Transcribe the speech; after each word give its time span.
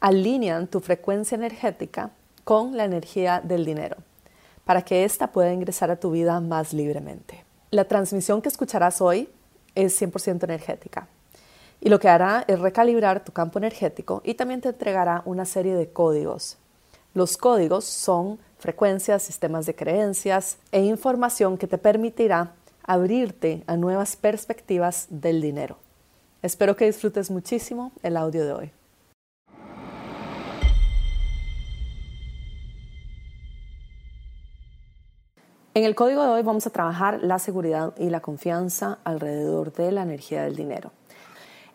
alinean 0.00 0.66
tu 0.66 0.80
frecuencia 0.80 1.36
energética 1.36 2.10
con 2.44 2.76
la 2.76 2.84
energía 2.84 3.40
del 3.42 3.64
dinero, 3.64 3.96
para 4.64 4.82
que 4.82 5.04
ésta 5.04 5.32
pueda 5.32 5.52
ingresar 5.52 5.90
a 5.90 6.00
tu 6.00 6.10
vida 6.10 6.40
más 6.40 6.72
libremente. 6.72 7.44
La 7.70 7.84
transmisión 7.84 8.42
que 8.42 8.48
escucharás 8.48 9.00
hoy 9.00 9.28
es 9.74 10.00
100% 10.00 10.44
energética 10.44 11.08
y 11.80 11.88
lo 11.88 11.98
que 11.98 12.08
hará 12.08 12.44
es 12.46 12.58
recalibrar 12.58 13.24
tu 13.24 13.32
campo 13.32 13.58
energético 13.58 14.22
y 14.24 14.34
también 14.34 14.60
te 14.60 14.70
entregará 14.70 15.22
una 15.24 15.44
serie 15.44 15.74
de 15.74 15.90
códigos. 15.90 16.56
Los 17.14 17.36
códigos 17.36 17.84
son 17.84 18.38
frecuencias, 18.58 19.22
sistemas 19.22 19.66
de 19.66 19.74
creencias 19.74 20.58
e 20.72 20.80
información 20.80 21.58
que 21.58 21.66
te 21.66 21.78
permitirá 21.78 22.52
abrirte 22.82 23.62
a 23.66 23.76
nuevas 23.76 24.16
perspectivas 24.16 25.06
del 25.10 25.40
dinero. 25.40 25.78
Espero 26.42 26.76
que 26.76 26.86
disfrutes 26.86 27.30
muchísimo 27.30 27.92
el 28.02 28.16
audio 28.16 28.44
de 28.44 28.52
hoy. 28.52 28.72
En 35.76 35.84
el 35.84 35.94
código 35.94 36.22
de 36.22 36.30
hoy 36.30 36.42
vamos 36.42 36.66
a 36.66 36.70
trabajar 36.70 37.18
la 37.22 37.38
seguridad 37.38 37.92
y 37.98 38.08
la 38.08 38.20
confianza 38.20 38.96
alrededor 39.04 39.74
de 39.74 39.92
la 39.92 40.04
energía 40.04 40.42
del 40.42 40.56
dinero. 40.56 40.90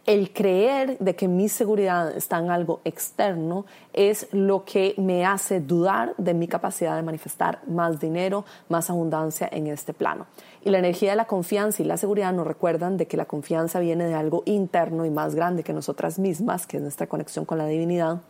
El 0.08 0.34
creer 0.34 0.98
de 0.98 1.16
que 1.16 1.28
mi 1.28 1.48
seguridad 1.50 2.18
está 2.18 2.40
en 2.40 2.50
algo 2.50 2.82
externo 2.84 3.68
es 3.94 4.28
lo 4.32 4.66
que 4.66 4.96
me 4.98 5.24
hace 5.24 5.60
dudar 5.60 6.16
de 6.18 6.34
mi 6.34 6.48
capacidad 6.48 6.96
de 6.96 7.04
manifestar 7.04 7.60
más 7.68 8.00
dinero, 8.00 8.44
más 8.70 8.90
abundancia 8.90 9.48
en 9.52 9.68
este 9.68 9.94
plano. 9.94 10.26
Y 10.66 10.72
la 10.72 10.80
energía 10.80 11.12
de 11.12 11.18
la 11.18 11.26
confianza 11.26 11.84
y 11.84 11.86
la 11.86 11.98
seguridad 11.98 12.34
nos 12.34 12.48
recuerdan 12.48 12.98
de 12.98 13.06
que 13.06 13.18
la 13.18 13.26
confianza 13.26 13.80
viene 13.80 14.06
de 14.06 14.16
algo 14.16 14.42
interno 14.48 15.06
y 15.06 15.12
más 15.12 15.36
grande 15.36 15.62
que 15.62 15.74
nosotras 15.74 16.18
mismas, 16.18 16.66
que 16.66 16.78
es 16.78 16.82
nuestra 16.82 17.06
conexión 17.06 17.46
con 17.46 17.60
la 17.60 17.68
divinidad, 17.68 18.22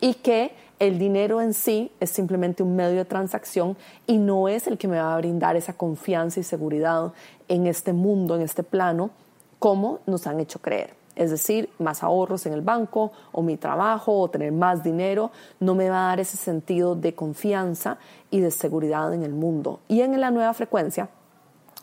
y 0.00 0.12
que 0.12 0.52
el 0.78 0.98
dinero 0.98 1.40
en 1.40 1.54
sí 1.54 1.90
es 2.00 2.10
simplemente 2.10 2.62
un 2.62 2.76
medio 2.76 2.98
de 2.98 3.04
transacción 3.04 3.76
y 4.06 4.18
no 4.18 4.48
es 4.48 4.66
el 4.66 4.78
que 4.78 4.88
me 4.88 4.98
va 4.98 5.14
a 5.14 5.18
brindar 5.18 5.56
esa 5.56 5.72
confianza 5.72 6.40
y 6.40 6.44
seguridad 6.44 7.12
en 7.48 7.66
este 7.66 7.92
mundo, 7.92 8.36
en 8.36 8.42
este 8.42 8.62
plano, 8.62 9.10
como 9.58 10.00
nos 10.06 10.26
han 10.26 10.40
hecho 10.40 10.60
creer. 10.60 10.94
Es 11.16 11.32
decir, 11.32 11.68
más 11.80 12.04
ahorros 12.04 12.46
en 12.46 12.52
el 12.52 12.60
banco 12.60 13.10
o 13.32 13.42
mi 13.42 13.56
trabajo 13.56 14.20
o 14.20 14.30
tener 14.30 14.52
más 14.52 14.84
dinero 14.84 15.32
no 15.58 15.74
me 15.74 15.90
va 15.90 16.04
a 16.04 16.08
dar 16.10 16.20
ese 16.20 16.36
sentido 16.36 16.94
de 16.94 17.12
confianza 17.14 17.98
y 18.30 18.38
de 18.38 18.52
seguridad 18.52 19.12
en 19.12 19.24
el 19.24 19.32
mundo. 19.32 19.80
Y 19.88 20.02
en 20.02 20.20
la 20.20 20.30
nueva 20.30 20.54
frecuencia, 20.54 21.08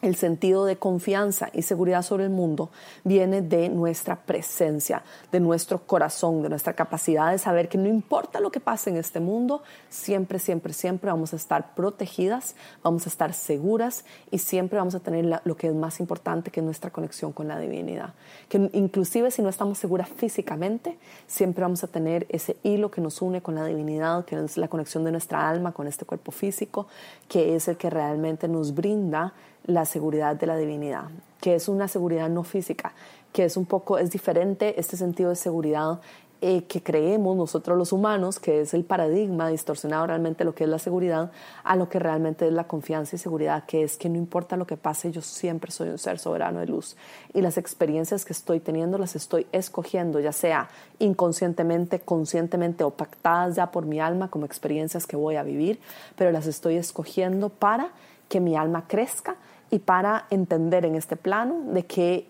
el 0.06 0.16
sentido 0.16 0.66
de 0.66 0.78
confianza 0.78 1.50
y 1.54 1.62
seguridad 1.62 2.02
sobre 2.02 2.26
el 2.26 2.30
mundo 2.30 2.70
viene 3.04 3.42
de 3.42 3.70
nuestra 3.70 4.16
presencia, 4.16 5.04
de 5.32 5.40
nuestro 5.40 5.86
corazón, 5.86 6.42
de 6.42 6.50
nuestra 6.50 6.74
capacidad 6.74 7.32
de 7.32 7.38
saber 7.38 7.70
que 7.70 7.78
no 7.78 7.88
importa 7.88 8.40
lo 8.40 8.52
que 8.52 8.60
pase 8.60 8.90
en 8.90 8.98
este 8.98 9.20
mundo, 9.20 9.64
siempre, 9.90 10.40
siempre, 10.40 10.74
siempre 10.74 11.10
vamos 11.10 11.34
a 11.34 11.36
estar 11.36 11.76
protegidas, 11.76 12.56
vamos 12.84 13.06
a 13.06 13.10
estar 13.10 13.34
seguras 13.34 14.06
y 14.32 14.38
siempre 14.38 14.78
vamos 14.78 14.96
a 14.96 15.00
tener 15.00 15.42
lo 15.44 15.58
que 15.58 15.68
es 15.68 15.76
más 15.76 16.00
importante 16.00 16.52
que 16.52 16.62
nuestra 16.62 16.92
conexión 16.92 17.32
con 17.32 17.48
la 17.48 17.60
divinidad. 17.60 18.14
Que 18.50 18.70
inclusive 18.74 19.32
si 19.32 19.42
no 19.42 19.50
estamos 19.50 19.78
seguras 19.78 20.10
físicamente, 20.10 20.98
siempre 21.28 21.64
vamos 21.64 21.84
a 21.84 21.88
tener 21.88 22.26
ese 22.30 22.58
hilo 22.64 22.92
que 22.92 23.02
nos 23.02 23.22
une 23.22 23.42
con 23.42 23.56
la 23.56 23.66
divinidad, 23.66 24.26
que 24.26 24.36
es 24.36 24.58
la 24.58 24.68
conexión 24.68 25.04
de 25.04 25.12
nuestra 25.12 25.50
alma 25.50 25.72
con 25.72 25.88
este 25.88 26.06
cuerpo 26.06 26.32
físico, 26.32 26.88
que 27.28 27.56
es 27.56 27.68
el 27.68 27.78
que 27.78 27.90
realmente 27.90 28.48
nos 28.48 28.74
brinda 28.74 29.34
la 29.66 29.86
seguridad 29.86 30.36
de 30.36 30.48
la 30.48 30.58
divinidad, 30.58 31.06
que 31.42 31.56
es 31.56 31.68
una 31.68 31.88
seguridad 31.88 32.30
no 32.30 32.44
física, 32.44 32.94
que 33.34 33.46
es 33.46 33.58
un 33.58 33.66
poco, 33.66 33.98
es 33.98 34.12
diferente 34.12 34.80
este 34.80 34.98
sentido 34.98 35.30
de 35.30 35.36
seguridad 35.36 36.00
eh, 36.42 36.66
que 36.66 36.84
creemos 36.84 37.36
nosotros 37.36 37.78
los 37.78 37.92
humanos, 37.92 38.40
que 38.40 38.62
es 38.62 38.74
el 38.74 38.84
paradigma 38.84 39.48
distorsionado 39.48 40.06
realmente 40.06 40.44
lo 40.44 40.54
que 40.54 40.66
es 40.66 40.70
la 40.70 40.80
seguridad, 40.80 41.32
a 41.64 41.76
lo 41.76 41.90
que 41.90 41.98
realmente 41.98 42.46
es 42.46 42.54
la 42.54 42.66
confianza 42.66 43.16
y 43.16 43.20
seguridad, 43.20 43.66
que 43.66 43.84
es 43.84 43.98
que 43.98 44.10
no 44.10 44.18
importa 44.18 44.58
lo 44.58 44.68
que 44.68 44.78
pase, 44.78 45.12
yo 45.12 45.22
siempre 45.22 45.72
soy 45.72 45.90
un 45.90 45.98
ser 45.98 46.20
soberano 46.20 46.60
de 46.60 46.68
luz. 46.68 46.98
Y 47.34 47.42
las 47.42 47.58
experiencias 47.58 48.26
que 48.26 48.34
estoy 48.34 48.60
teniendo 48.60 48.98
las 48.98 49.16
estoy 49.16 49.48
escogiendo, 49.54 50.20
ya 50.20 50.34
sea 50.34 50.70
inconscientemente, 51.00 52.02
conscientemente 52.02 52.84
o 52.84 52.92
pactadas 52.92 53.56
ya 53.56 53.72
por 53.72 53.86
mi 53.86 54.00
alma 54.00 54.30
como 54.30 54.46
experiencias 54.46 55.08
que 55.08 55.16
voy 55.16 55.38
a 55.38 55.44
vivir, 55.44 55.80
pero 56.18 56.32
las 56.32 56.48
estoy 56.48 56.76
escogiendo 56.76 57.50
para 57.50 57.90
que 58.28 58.40
mi 58.40 58.56
alma 58.56 58.86
crezca 58.88 59.38
y 59.70 59.80
para 59.80 60.26
entender 60.30 60.86
en 60.86 60.96
este 60.96 61.16
plano 61.16 61.62
de 61.74 61.86
que 61.86 62.30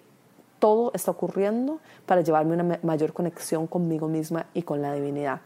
todo 0.60 0.92
está 0.94 1.12
ocurriendo 1.12 1.80
para 2.06 2.22
llevarme 2.22 2.54
una 2.54 2.80
mayor 2.82 3.14
conexión 3.14 3.68
conmigo 3.68 4.08
misma 4.08 4.48
y 4.54 4.64
con 4.64 4.82
la 4.82 4.94
divinidad. 4.94 5.42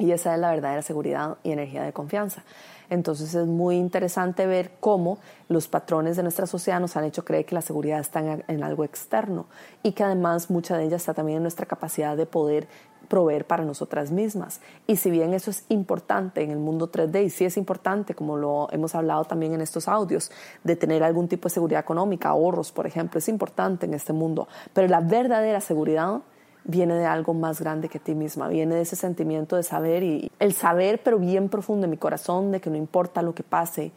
Y 0.00 0.12
esa 0.12 0.32
es 0.34 0.40
la 0.40 0.50
verdadera 0.50 0.80
seguridad 0.80 1.36
y 1.42 1.52
energía 1.52 1.82
de 1.82 1.92
confianza. 1.92 2.42
Entonces 2.88 3.34
es 3.34 3.46
muy 3.46 3.76
interesante 3.76 4.46
ver 4.46 4.72
cómo 4.80 5.18
los 5.48 5.68
patrones 5.68 6.16
de 6.16 6.22
nuestra 6.22 6.46
sociedad 6.46 6.80
nos 6.80 6.96
han 6.96 7.04
hecho 7.04 7.22
creer 7.22 7.44
que 7.44 7.54
la 7.54 7.60
seguridad 7.60 8.00
está 8.00 8.42
en, 8.48 8.64
algo 8.64 8.82
externo 8.82 9.44
y 9.82 9.92
que 9.92 10.02
además 10.02 10.48
mucha 10.48 10.78
de 10.78 10.84
ella 10.84 10.96
está 10.96 11.12
también 11.12 11.36
en 11.36 11.42
nuestra 11.42 11.66
capacidad 11.66 12.16
de 12.16 12.24
poder 12.24 12.66
proveer 13.08 13.46
para 13.46 13.62
nosotras 13.62 14.10
mismas. 14.10 14.62
Y 14.86 14.96
si 14.96 15.10
bien 15.10 15.34
eso 15.34 15.50
es 15.50 15.66
importante 15.68 16.42
en 16.42 16.50
el 16.50 16.58
mundo 16.58 16.90
3D, 16.90 17.26
y 17.26 17.28
sí 17.28 17.44
es 17.44 17.58
importante, 17.58 18.14
como 18.14 18.38
lo 18.38 18.68
hemos 18.72 18.94
hablado 18.94 19.24
también 19.26 19.52
en 19.52 19.60
estos 19.60 19.86
audios, 19.86 20.32
de 20.64 20.76
tener 20.76 21.02
algún 21.02 21.28
tipo 21.28 21.48
de 21.48 21.54
seguridad 21.54 21.80
económica, 21.80 22.30
ahorros, 22.30 22.72
por 22.72 22.86
ejemplo, 22.86 23.18
es 23.18 23.28
importante 23.28 23.84
en 23.84 23.92
este 23.92 24.14
mundo, 24.14 24.48
pero 24.72 24.88
la 24.88 25.00
verdadera 25.00 25.60
seguridad 25.60 26.22
viene 26.64 26.94
de 26.94 27.06
algo 27.06 27.34
más 27.34 27.60
grande 27.60 27.88
que 27.88 27.98
ti 27.98 28.14
misma, 28.14 28.48
viene 28.48 28.74
de 28.74 28.82
ese 28.82 28.96
sentimiento 28.96 29.56
de 29.56 29.62
saber 29.62 30.02
y 30.02 30.30
el 30.38 30.52
saber, 30.52 31.02
pero 31.02 31.18
bien 31.18 31.48
profundo 31.48 31.84
en 31.84 31.90
mi 31.90 31.96
corazón, 31.96 32.52
de 32.52 32.60
que 32.60 32.70
no 32.70 32.76
importa 32.76 33.22
lo 33.22 33.34
que 33.34 33.42
pase 33.42 33.92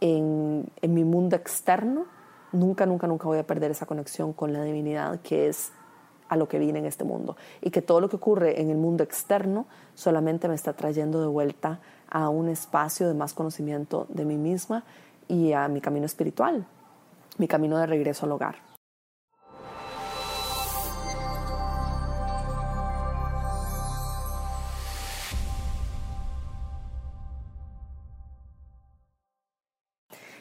en, 0.00 0.66
en 0.80 0.94
mi 0.94 1.04
mundo 1.04 1.36
externo, 1.36 2.06
nunca, 2.52 2.86
nunca, 2.86 3.06
nunca 3.06 3.26
voy 3.26 3.38
a 3.38 3.46
perder 3.46 3.70
esa 3.70 3.86
conexión 3.86 4.32
con 4.32 4.52
la 4.52 4.62
divinidad 4.62 5.20
que 5.20 5.48
es 5.48 5.72
a 6.28 6.36
lo 6.36 6.48
que 6.48 6.58
viene 6.58 6.78
en 6.78 6.86
este 6.86 7.04
mundo 7.04 7.36
y 7.60 7.70
que 7.70 7.82
todo 7.82 8.00
lo 8.00 8.08
que 8.08 8.16
ocurre 8.16 8.60
en 8.60 8.70
el 8.70 8.76
mundo 8.76 9.02
externo 9.02 9.66
solamente 9.94 10.48
me 10.48 10.54
está 10.54 10.72
trayendo 10.72 11.20
de 11.20 11.26
vuelta 11.26 11.80
a 12.08 12.28
un 12.28 12.48
espacio 12.48 13.08
de 13.08 13.14
más 13.14 13.34
conocimiento 13.34 14.06
de 14.08 14.24
mí 14.24 14.36
misma 14.36 14.84
y 15.28 15.52
a 15.52 15.68
mi 15.68 15.80
camino 15.80 16.06
espiritual, 16.06 16.66
mi 17.38 17.48
camino 17.48 17.78
de 17.78 17.86
regreso 17.86 18.26
al 18.26 18.32
hogar. 18.32 18.73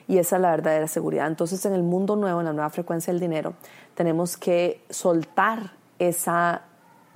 Y 0.07 0.17
esa 0.17 0.35
es 0.37 0.41
la 0.41 0.51
verdadera 0.51 0.87
seguridad. 0.87 1.27
Entonces, 1.27 1.65
en 1.65 1.73
el 1.73 1.83
mundo 1.83 2.15
nuevo, 2.15 2.39
en 2.39 2.45
la 2.45 2.53
nueva 2.53 2.69
frecuencia 2.69 3.11
del 3.11 3.19
dinero, 3.19 3.53
tenemos 3.95 4.37
que 4.37 4.83
soltar 4.89 5.71
esa 5.99 6.63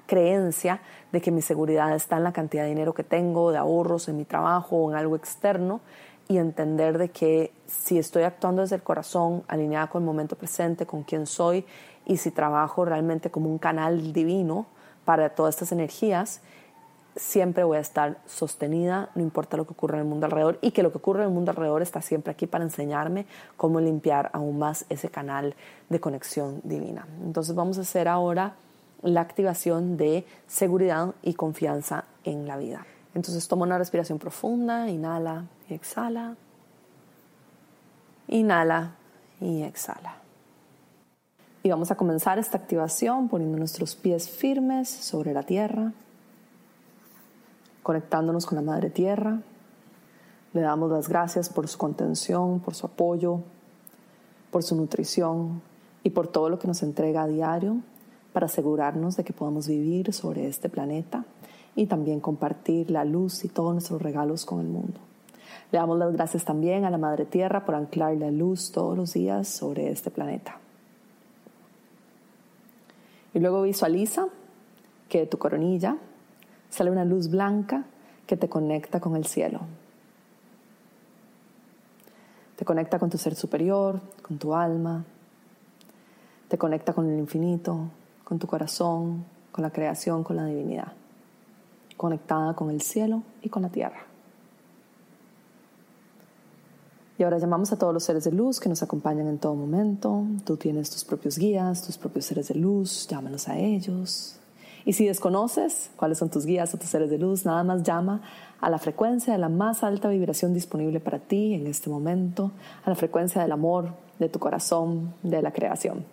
creencia 0.06 0.82
de 1.12 1.22
que 1.22 1.32
mi 1.32 1.42
seguridad 1.42 1.94
está 1.94 2.18
en 2.18 2.24
la 2.24 2.32
cantidad 2.32 2.64
de 2.64 2.70
dinero 2.70 2.94
que 2.94 3.04
tengo, 3.04 3.52
de 3.52 3.58
ahorros, 3.58 4.08
en 4.08 4.18
mi 4.18 4.26
trabajo 4.26 4.78
o 4.78 4.92
en 4.92 4.98
algo 4.98 5.16
externo 5.16 5.82
y 6.28 6.38
entender 6.38 6.98
de 6.98 7.10
que 7.10 7.54
si 7.68 7.98
estoy 7.98 8.24
actuando 8.24 8.62
desde 8.62 8.76
el 8.76 8.84
corazón, 8.84 9.44
alineada 9.48 9.88
con 9.88 10.04
el 10.04 10.06
momento 10.06 10.36
presente, 10.36 10.86
con 10.86 11.04
quién 11.04 11.26
soy 11.26 11.66
y 12.06 12.18
si 12.18 12.32
trabajo 12.32 12.86
realmente 12.86 13.32
como 13.32 13.50
un 13.50 13.58
canal 13.58 14.14
divino 14.14 14.66
para 15.06 15.30
todas 15.30 15.56
estas 15.56 15.72
energías, 15.72 16.42
siempre 17.18 17.64
voy 17.64 17.78
a 17.78 17.82
estar 17.82 18.18
sostenida, 18.26 19.10
no 19.16 19.22
importa 19.22 19.58
lo 19.58 19.66
que 19.66 19.74
ocurra 19.74 19.98
en 19.98 20.04
el 20.04 20.10
mundo 20.10 20.26
alrededor, 20.26 20.60
y 20.62 20.72
que 20.72 20.84
lo 20.84 20.92
que 20.92 20.98
ocurre 20.98 21.22
en 21.22 21.30
el 21.30 21.34
mundo 21.34 21.52
alrededor 21.52 21.82
está 21.82 22.02
siempre 22.02 22.32
aquí 22.32 22.48
para 22.48 22.64
enseñarme 22.64 23.26
cómo 23.58 23.80
limpiar 23.80 24.30
aún 24.34 24.60
más 24.60 24.86
ese 24.90 25.10
canal 25.10 25.56
de 25.90 26.00
conexión 26.00 26.62
divina. 26.64 27.08
Entonces 27.24 27.56
vamos 27.56 27.78
a 27.78 27.82
hacer 27.82 28.08
ahora 28.08 28.56
la 29.02 29.22
activación 29.22 29.98
de 29.98 30.26
seguridad 30.48 31.14
y 31.22 31.34
confianza 31.34 32.06
en 32.24 32.48
la 32.48 32.58
vida. 32.58 32.86
Entonces 33.14 33.48
toma 33.48 33.66
una 33.66 33.78
respiración 33.78 34.20
profunda, 34.20 34.90
inhala 34.90 35.46
y 35.70 35.74
exhala. 35.74 36.36
Inhala 38.28 38.96
y 39.40 39.64
exhala. 39.64 40.18
Y 41.64 41.70
vamos 41.70 41.92
a 41.92 41.96
comenzar 41.96 42.40
esta 42.40 42.58
activación 42.58 43.28
poniendo 43.28 43.58
nuestros 43.58 43.96
pies 43.96 44.30
firmes 44.30 44.90
sobre 44.90 45.34
la 45.34 45.44
tierra 45.44 45.94
conectándonos 47.88 48.46
con 48.46 48.58
la 48.58 48.62
Madre 48.62 48.90
Tierra. 48.90 49.40
Le 50.52 50.60
damos 50.60 50.92
las 50.92 51.08
gracias 51.08 51.48
por 51.48 51.70
su 51.70 51.78
contención, 51.78 52.60
por 52.60 52.76
su 52.76 52.86
apoyo, 52.86 53.40
por 54.52 54.62
su 54.62 54.76
nutrición 54.76 55.62
y 56.04 56.10
por 56.10 56.28
todo 56.28 56.50
lo 56.50 56.60
que 56.60 56.68
nos 56.68 56.84
entrega 56.84 57.24
a 57.24 57.28
diario 57.28 57.78
para 58.34 58.48
asegurarnos 58.48 59.16
de 59.16 59.24
que 59.24 59.32
podamos 59.32 59.70
vivir 59.70 60.12
sobre 60.12 60.50
este 60.50 60.68
planeta 60.68 61.24
y 61.78 61.86
también 61.86 62.20
compartir 62.20 62.92
la 62.92 63.06
luz 63.06 63.46
y 63.46 63.48
todos 63.48 63.72
nuestros 63.72 64.02
regalos 64.02 64.44
con 64.44 64.60
el 64.60 64.68
mundo. 64.68 65.00
Le 65.72 65.80
damos 65.80 65.98
las 65.98 66.12
gracias 66.12 66.44
también 66.44 66.84
a 66.84 66.90
la 66.90 66.98
Madre 66.98 67.24
Tierra 67.24 67.64
por 67.64 67.76
anclar 67.76 68.18
la 68.18 68.32
luz 68.32 68.74
todos 68.74 68.98
los 68.98 69.14
días 69.14 69.48
sobre 69.48 69.92
este 69.92 70.12
planeta. 70.12 70.58
Y 73.34 73.40
luego 73.40 73.62
visualiza 73.62 74.28
que 75.08 75.26
tu 75.26 75.38
coronilla 75.38 75.96
sale 76.78 76.92
una 76.92 77.06
luz 77.06 77.30
blanca 77.30 77.86
que 78.28 78.38
te 78.38 78.48
conecta 78.48 79.00
con 79.00 79.16
el 79.16 79.26
cielo. 79.26 79.62
Te 82.56 82.66
conecta 82.66 83.00
con 83.00 83.10
tu 83.10 83.18
ser 83.18 83.34
superior, 83.34 84.00
con 84.22 84.38
tu 84.38 84.54
alma. 84.54 85.04
Te 86.48 86.58
conecta 86.58 86.94
con 86.94 87.10
el 87.10 87.18
infinito, 87.18 87.90
con 88.24 88.38
tu 88.38 88.46
corazón, 88.46 89.26
con 89.52 89.64
la 89.64 89.72
creación, 89.72 90.24
con 90.24 90.36
la 90.36 90.46
divinidad. 90.46 90.94
Conectada 91.98 92.54
con 92.54 92.70
el 92.70 92.82
cielo 92.82 93.24
y 93.42 93.50
con 93.50 93.64
la 93.64 93.70
tierra. 93.70 94.06
Y 97.18 97.24
ahora 97.24 97.40
llamamos 97.40 97.72
a 97.72 97.80
todos 97.80 97.92
los 97.92 98.04
seres 98.04 98.26
de 98.26 98.32
luz 98.32 98.60
que 98.60 98.70
nos 98.70 98.84
acompañan 98.84 99.26
en 99.26 99.40
todo 99.40 99.56
momento. 99.56 100.24
Tú 100.46 100.58
tienes 100.58 100.92
tus 100.92 101.04
propios 101.04 101.40
guías, 101.40 101.82
tus 101.82 101.98
propios 101.98 102.26
seres 102.26 102.50
de 102.50 102.56
luz, 102.56 103.08
llámanos 103.08 103.48
a 103.48 103.58
ellos. 103.58 104.40
Y 104.88 104.94
si 104.94 105.06
desconoces 105.06 105.92
cuáles 105.98 106.18
son 106.18 106.30
tus 106.30 106.46
guías 106.46 106.74
o 106.74 106.78
tus 106.78 106.88
seres 106.88 107.10
de 107.10 107.18
luz, 107.18 107.46
nada 107.46 107.62
más 107.66 107.84
llama 107.84 108.22
a 108.62 108.70
la 108.70 108.80
frecuencia 108.80 109.34
de 109.34 109.40
la 109.40 109.50
más 109.50 109.84
alta 109.84 110.08
vibración 110.08 110.54
disponible 110.54 111.02
para 111.02 111.20
ti 111.20 111.54
en 111.54 111.68
este 111.68 111.90
momento, 111.90 112.52
a 112.86 112.90
la 112.90 112.96
frecuencia 112.96 113.42
del 113.42 113.52
amor, 113.52 113.90
de 114.18 114.30
tu 114.30 114.40
corazón, 114.40 115.14
de 115.24 115.42
la 115.42 115.52
creación. 115.52 116.06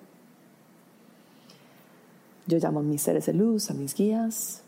Yo 2.49 2.59
llamo 2.59 2.81
a 2.81 2.82
mis 2.82 3.00
seres 3.00 3.26
de 3.26 3.35
luz, 3.35 3.71
a 3.71 3.75
mis 3.75 3.94
guías, 3.94 4.62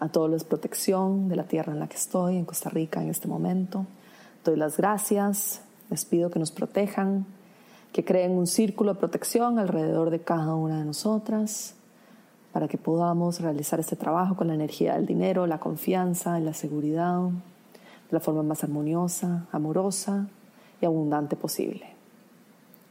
a 0.00 0.08
todos 0.08 0.28
los 0.28 0.42
protección 0.42 1.28
de 1.28 1.36
la 1.36 1.44
tierra 1.44 1.72
en 1.72 1.78
la 1.78 1.86
que 1.86 1.96
estoy, 1.96 2.36
en 2.36 2.44
Costa 2.44 2.70
Rica 2.70 3.00
en 3.00 3.08
este 3.08 3.28
momento 3.28 3.86
doy 4.44 4.56
las 4.56 4.76
gracias, 4.76 5.60
les 5.90 6.04
pido 6.04 6.30
que 6.30 6.38
nos 6.38 6.50
protejan, 6.50 7.26
que 7.92 8.04
creen 8.04 8.32
un 8.32 8.46
círculo 8.46 8.94
de 8.94 9.00
protección 9.00 9.58
alrededor 9.58 10.10
de 10.10 10.20
cada 10.20 10.54
una 10.54 10.78
de 10.78 10.84
nosotras 10.84 11.74
para 12.58 12.66
que 12.66 12.76
podamos 12.76 13.38
realizar 13.38 13.78
este 13.78 13.94
trabajo 13.94 14.34
con 14.34 14.48
la 14.48 14.54
energía 14.54 14.94
del 14.94 15.06
dinero, 15.06 15.46
la 15.46 15.60
confianza 15.60 16.40
y 16.40 16.42
la 16.42 16.52
seguridad 16.52 17.20
de 17.28 18.10
la 18.10 18.18
forma 18.18 18.42
más 18.42 18.64
armoniosa, 18.64 19.46
amorosa 19.52 20.26
y 20.80 20.84
abundante 20.84 21.36
posible. 21.36 21.86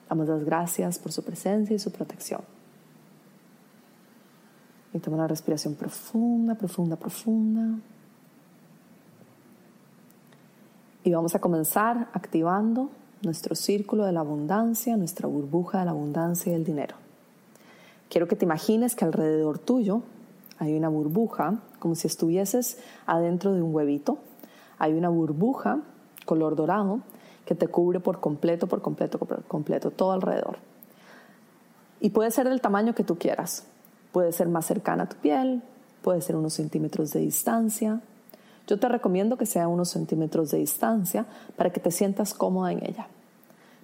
Damos 0.07 0.29
las 0.29 0.45
gracias 0.45 0.99
por 0.99 1.11
su 1.11 1.21
presencia 1.21 1.75
y 1.75 1.79
su 1.79 1.91
protección. 1.91 2.39
Y 4.93 4.99
toma 4.99 5.17
una 5.17 5.27
respiración 5.27 5.75
profunda, 5.75 6.55
profunda, 6.55 6.95
profunda. 6.95 7.77
Y 11.03 11.11
vamos 11.11 11.35
a 11.35 11.39
comenzar 11.39 12.07
activando 12.13 12.89
nuestro 13.21 13.53
círculo 13.53 14.05
de 14.05 14.13
la 14.13 14.21
abundancia, 14.21 14.95
nuestra 14.95 15.27
burbuja 15.27 15.79
de 15.79 15.85
la 15.85 15.91
abundancia 15.91 16.53
y 16.53 16.55
el 16.55 16.63
dinero. 16.63 17.06
Quiero 18.09 18.27
que 18.27 18.35
te 18.35 18.45
imagines 18.45 18.95
que 18.95 19.05
alrededor 19.05 19.59
tuyo 19.59 20.01
hay 20.59 20.75
una 20.75 20.89
burbuja, 20.89 21.59
como 21.79 21.95
si 21.95 22.07
estuvieses 22.07 22.79
adentro 23.05 23.53
de 23.53 23.61
un 23.61 23.73
huevito. 23.73 24.17
Hay 24.79 24.93
una 24.93 25.09
burbuja 25.09 25.81
color 26.25 26.55
dorado 26.55 27.01
que 27.45 27.55
te 27.55 27.67
cubre 27.67 27.99
por 27.99 28.19
completo, 28.19 28.67
por 28.67 28.81
completo, 28.81 29.19
por 29.19 29.43
completo, 29.43 29.91
todo 29.91 30.11
alrededor. 30.11 30.57
Y 31.99 32.09
puede 32.09 32.31
ser 32.31 32.49
del 32.49 32.61
tamaño 32.61 32.95
que 32.95 33.03
tú 33.03 33.17
quieras. 33.17 33.65
Puede 34.11 34.31
ser 34.31 34.47
más 34.47 34.65
cercana 34.65 35.03
a 35.03 35.09
tu 35.09 35.15
piel, 35.17 35.61
puede 36.01 36.21
ser 36.21 36.35
unos 36.35 36.53
centímetros 36.53 37.11
de 37.11 37.19
distancia, 37.19 38.01
yo 38.67 38.77
te 38.77 38.89
recomiendo 38.89 39.37
que 39.37 39.45
sea 39.45 39.69
unos 39.69 39.89
centímetros 39.89 40.51
de 40.51 40.57
distancia 40.57 41.25
para 41.55 41.71
que 41.71 41.79
te 41.79 41.89
sientas 41.89 42.33
cómoda 42.33 42.73
en 42.73 42.85
ella, 42.85 43.07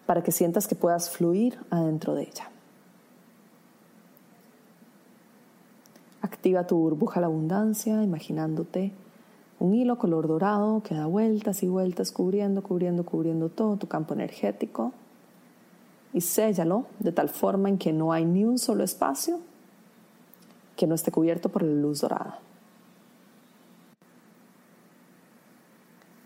para 0.05 0.21
que 0.21 0.33
sientas 0.33 0.67
que 0.67 0.75
puedas 0.75 1.09
fluir 1.09 1.57
adentro 1.69 2.13
de 2.13 2.23
ella. 2.23 2.49
Activa 6.33 6.65
tu 6.65 6.77
burbuja 6.77 7.21
la 7.21 7.27
abundancia, 7.27 8.01
imaginándote 8.01 8.91
un 9.59 9.75
hilo 9.75 9.99
color 9.99 10.27
dorado 10.27 10.81
que 10.81 10.95
da 10.95 11.05
vueltas 11.05 11.61
y 11.61 11.67
vueltas 11.67 12.11
cubriendo, 12.11 12.63
cubriendo, 12.63 13.05
cubriendo 13.05 13.49
todo 13.49 13.77
tu 13.77 13.87
campo 13.87 14.15
energético 14.15 14.93
y 16.11 16.21
séllalo 16.21 16.87
de 16.97 17.11
tal 17.11 17.29
forma 17.29 17.69
en 17.69 17.77
que 17.77 17.93
no 17.93 18.11
hay 18.11 18.25
ni 18.25 18.45
un 18.45 18.57
solo 18.57 18.83
espacio 18.83 19.41
que 20.75 20.87
no 20.87 20.95
esté 20.95 21.11
cubierto 21.11 21.49
por 21.49 21.61
la 21.61 21.71
luz 21.71 22.01
dorada. 22.01 22.39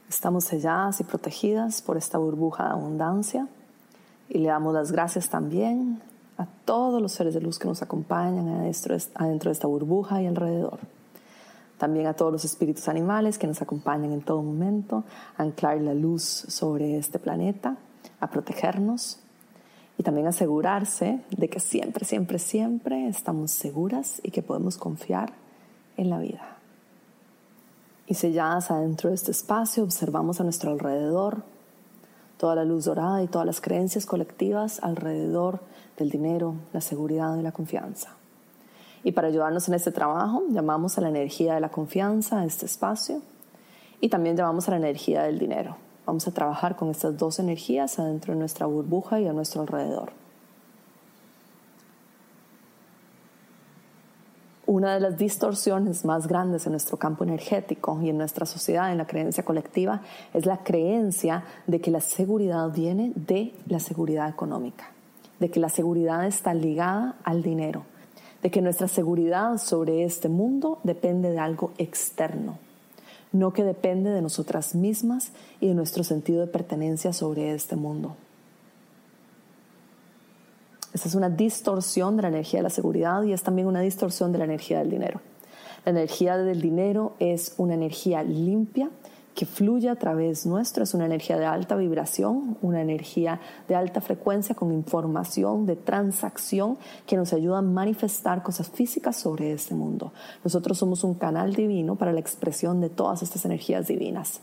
Estamos 0.08 0.46
selladas 0.46 1.02
y 1.02 1.04
protegidas 1.04 1.82
por 1.82 1.98
esta 1.98 2.18
burbuja 2.18 2.64
de 2.64 2.70
abundancia 2.72 3.48
y 4.30 4.38
le 4.38 4.48
damos 4.48 4.74
las 4.74 4.94
gracias 4.94 5.28
también 5.28 6.02
a 6.02 6.17
todos 6.68 7.02
los 7.02 7.14
seres 7.14 7.34
de 7.34 7.40
luz 7.40 7.58
que 7.58 7.68
nos 7.68 7.82
acompañan 7.82 8.50
adentro, 8.50 9.50
de 9.50 9.52
esta 9.52 9.68
burbuja 9.68 10.22
y 10.22 10.28
alrededor. 10.28 10.80
También 11.78 12.08
a 12.08 12.14
todos 12.14 12.32
los 12.32 12.44
espíritus 12.44 12.90
animales 12.90 13.38
que 13.38 13.48
nos 13.48 13.62
acompañan 13.62 14.12
en 14.12 14.22
todo 14.22 14.44
momento, 14.44 15.06
a 15.38 15.44
anclar 15.44 15.80
la 15.80 15.94
luz 15.94 16.24
sobre 16.24 16.98
este 16.98 17.20
planeta, 17.20 17.78
a 18.20 18.30
protegernos 18.30 19.20
y 19.98 20.04
también 20.04 20.28
asegurarse 20.28 21.22
de 21.30 21.48
que 21.48 21.62
siempre, 21.62 22.04
siempre, 22.04 22.38
siempre 22.38 23.08
estamos 23.08 23.52
seguras 23.52 24.20
y 24.22 24.32
que 24.32 24.44
podemos 24.44 24.78
confiar 24.78 25.32
en 25.96 26.10
la 26.10 26.20
vida. 26.20 26.58
Y 28.08 28.16
selladas 28.16 28.72
adentro 28.72 29.10
de 29.10 29.16
este 29.16 29.32
espacio, 29.32 29.84
observamos 29.84 30.42
a 30.42 30.44
nuestro 30.44 30.72
alrededor 30.72 31.44
toda 32.38 32.56
la 32.56 32.66
luz 32.66 32.86
dorada 32.86 33.22
y 33.24 33.28
todas 33.28 33.46
las 33.46 33.62
creencias 33.62 34.06
colectivas 34.06 34.80
alrededor 34.84 35.60
del 35.98 36.10
dinero, 36.10 36.56
la 36.74 36.82
seguridad 36.82 37.36
y 37.38 37.42
la 37.42 37.52
confianza. 37.52 38.16
Y 39.04 39.12
para 39.12 39.28
ayudarnos 39.28 39.68
en 39.68 39.74
este 39.74 39.92
trabajo, 39.92 40.44
llamamos 40.50 40.98
a 40.98 41.02
la 41.02 41.10
energía 41.10 41.56
de 41.56 41.62
la 41.62 41.70
confianza 41.70 42.42
a 42.42 42.46
este 42.46 42.66
espacio 42.66 43.22
y 44.02 44.10
también 44.10 44.36
llamamos 44.36 44.68
a 44.68 44.72
la 44.72 44.78
energía 44.78 45.24
del 45.24 45.40
dinero. 45.40 45.78
Vamos 46.06 46.28
a 46.28 46.32
trabajar 46.32 46.76
con 46.76 46.90
estas 46.90 47.18
dos 47.18 47.40
energías 47.40 48.00
adentro 48.00 48.34
de 48.34 48.40
nuestra 48.40 48.66
burbuja 48.66 49.20
y 49.20 49.28
a 49.28 49.34
nuestro 49.34 49.62
alrededor. 49.62 50.12
Una 54.78 54.94
de 54.94 55.00
las 55.00 55.18
distorsiones 55.18 56.06
más 56.06 56.28
grandes 56.28 56.68
en 56.68 56.74
nuestro 56.74 56.98
campo 56.98 57.24
energético 57.24 58.00
y 58.00 58.10
en 58.10 58.18
nuestra 58.20 58.46
sociedad, 58.46 58.92
en 58.92 59.00
la 59.00 59.08
creencia 59.08 59.44
colectiva, 59.44 60.02
es 60.36 60.46
la 60.46 60.58
creencia 60.58 61.44
de 61.66 61.82
que 61.82 61.90
la 61.90 62.00
seguridad 62.00 62.72
viene 62.72 63.12
de 63.16 63.54
la 63.68 63.80
seguridad 63.80 64.30
económica, 64.30 64.92
de 65.40 65.50
que 65.50 65.60
la 65.60 65.70
seguridad 65.70 66.28
está 66.28 66.54
ligada 66.54 67.16
al 67.24 67.42
dinero, 67.42 67.86
de 68.44 68.52
que 68.52 68.62
nuestra 68.62 68.88
seguridad 68.88 69.58
sobre 69.58 70.04
este 70.04 70.30
mundo 70.30 70.78
depende 70.84 71.32
de 71.32 71.40
algo 71.40 71.72
externo, 71.80 72.60
no 73.32 73.54
que 73.54 73.64
depende 73.64 74.12
de 74.12 74.22
nosotras 74.22 74.76
mismas 74.76 75.32
y 75.60 75.70
de 75.70 75.74
nuestro 75.74 76.04
sentido 76.04 76.42
de 76.42 76.48
pertenencia 76.48 77.14
sobre 77.14 77.52
este 77.52 77.76
mundo. 77.76 78.16
Es 81.06 81.16
una 81.16 81.30
distorsión 81.30 82.16
de 82.16 82.24
la 82.24 82.28
energía 82.30 82.60
de 82.60 82.64
la 82.64 82.70
seguridad 82.70 83.24
y 83.24 83.34
es 83.34 83.44
también 83.44 83.68
una 83.68 83.82
distorsión 83.82 84.32
de 84.32 84.40
la 84.40 84.46
energía 84.46 84.80
del 84.80 84.90
dinero. 84.90 85.22
La 85.86 85.92
energía 85.92 86.38
del 86.38 86.62
dinero 86.62 87.14
es 87.20 87.54
una 87.58 87.74
energía 87.74 88.24
limpia 88.24 88.90
que 89.38 89.46
fluye 89.46 89.88
a 89.88 89.96
través 89.96 90.48
nuestro, 90.48 90.84
es 90.84 90.96
una 90.96 91.06
energía 91.06 91.38
de 91.38 91.46
alta 91.46 91.76
vibración, 91.76 92.58
una 92.64 92.82
energía 92.82 93.40
de 93.68 93.76
alta 93.76 94.02
frecuencia 94.02 94.56
con 94.56 94.74
información 94.74 95.68
de 95.68 95.76
transacción 95.76 96.80
que 97.06 97.16
nos 97.16 97.34
ayuda 97.34 97.60
a 97.60 97.62
manifestar 97.62 98.42
cosas 98.42 98.68
físicas 98.68 99.16
sobre 99.16 99.54
este 99.54 99.76
mundo. 99.76 100.12
Nosotros 100.44 100.80
somos 100.80 101.04
un 101.04 101.14
canal 101.14 101.54
divino 101.54 101.96
para 101.96 102.14
la 102.14 102.20
expresión 102.20 102.82
de 102.82 102.90
todas 102.90 103.22
estas 103.22 103.46
energías 103.46 103.88
divinas. 103.88 104.42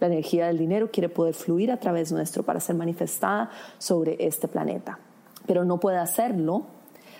La 0.00 0.08
energía 0.08 0.48
del 0.48 0.58
dinero 0.58 0.90
quiere 0.90 1.08
poder 1.08 1.34
fluir 1.34 1.70
a 1.70 1.78
través 1.78 2.10
nuestro 2.10 2.42
para 2.42 2.58
ser 2.58 2.74
manifestada 2.74 3.50
sobre 3.78 4.16
este 4.18 4.48
planeta 4.48 4.98
pero 5.46 5.64
no 5.64 5.78
puede 5.80 5.98
hacerlo 5.98 6.66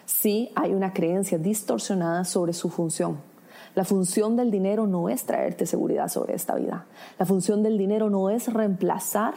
si 0.04 0.50
hay 0.54 0.72
una 0.72 0.92
creencia 0.92 1.38
distorsionada 1.38 2.24
sobre 2.24 2.52
su 2.52 2.68
función. 2.68 3.18
La 3.74 3.84
función 3.84 4.36
del 4.36 4.50
dinero 4.50 4.86
no 4.86 5.08
es 5.08 5.24
traerte 5.24 5.66
seguridad 5.66 6.08
sobre 6.08 6.34
esta 6.34 6.54
vida. 6.54 6.86
La 7.18 7.26
función 7.26 7.62
del 7.62 7.76
dinero 7.76 8.08
no 8.08 8.30
es 8.30 8.52
reemplazar 8.52 9.34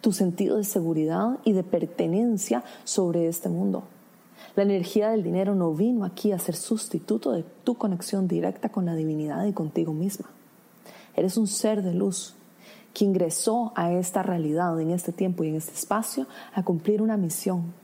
tu 0.00 0.12
sentido 0.12 0.56
de 0.56 0.64
seguridad 0.64 1.38
y 1.44 1.52
de 1.52 1.64
pertenencia 1.64 2.62
sobre 2.84 3.28
este 3.28 3.48
mundo. 3.48 3.84
La 4.56 4.62
energía 4.62 5.10
del 5.10 5.22
dinero 5.22 5.54
no 5.54 5.74
vino 5.74 6.04
aquí 6.04 6.32
a 6.32 6.38
ser 6.38 6.56
sustituto 6.56 7.32
de 7.32 7.44
tu 7.64 7.76
conexión 7.76 8.26
directa 8.26 8.70
con 8.70 8.86
la 8.86 8.94
divinidad 8.94 9.44
y 9.44 9.52
contigo 9.52 9.92
misma. 9.92 10.30
Eres 11.14 11.36
un 11.36 11.46
ser 11.46 11.82
de 11.82 11.94
luz 11.94 12.34
que 12.94 13.04
ingresó 13.04 13.72
a 13.76 13.92
esta 13.92 14.22
realidad, 14.22 14.80
en 14.80 14.90
este 14.90 15.12
tiempo 15.12 15.44
y 15.44 15.48
en 15.48 15.56
este 15.56 15.72
espacio, 15.72 16.26
a 16.54 16.62
cumplir 16.62 17.02
una 17.02 17.16
misión, 17.16 17.74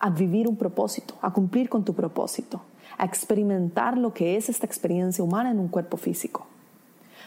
a 0.00 0.10
vivir 0.10 0.48
un 0.48 0.56
propósito, 0.56 1.14
a 1.22 1.32
cumplir 1.32 1.68
con 1.68 1.84
tu 1.84 1.94
propósito, 1.94 2.62
a 2.98 3.04
experimentar 3.04 3.96
lo 3.96 4.12
que 4.12 4.36
es 4.36 4.48
esta 4.48 4.66
experiencia 4.66 5.22
humana 5.22 5.50
en 5.50 5.58
un 5.58 5.68
cuerpo 5.68 5.96
físico. 5.96 6.46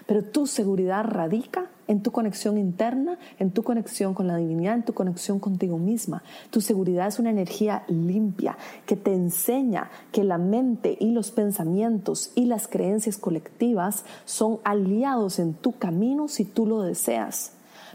Pero 0.06 0.24
tu 0.24 0.48
seguridad 0.48 1.06
radica 1.06 1.68
en 1.88 2.01
tu 2.01 2.12
conexión 2.12 2.58
interna, 2.58 3.18
en 3.39 3.51
tu 3.51 3.63
conexión 3.63 4.13
con 4.13 4.27
la 4.27 4.38
divinidad, 4.38 4.75
en 4.75 4.84
tu 4.84 4.94
conexión 4.94 5.39
contigo 5.39 5.77
misma. 5.77 6.24
Tu 6.50 6.62
seguridad 6.62 7.08
es 7.08 7.20
una 7.20 7.30
energía 7.30 7.84
limpia 7.88 8.58
que 8.86 8.96
te 8.96 9.13
enseña 9.13 9.89
que 10.12 10.24
la 10.24 10.38
mente 10.38 10.98
y 11.00 11.12
los 11.12 11.32
pensamientos 11.32 12.32
y 12.36 12.46
las 12.46 12.68
creencias 12.68 13.18
colectivas 13.18 14.03
son 14.25 14.60
aliados 14.63 15.39
en 15.39 15.53
tu 15.53 15.77
camino 15.77 16.27
si 16.27 16.44
tú 16.44 16.65
lo 16.65 16.82
deseas. 16.82 17.53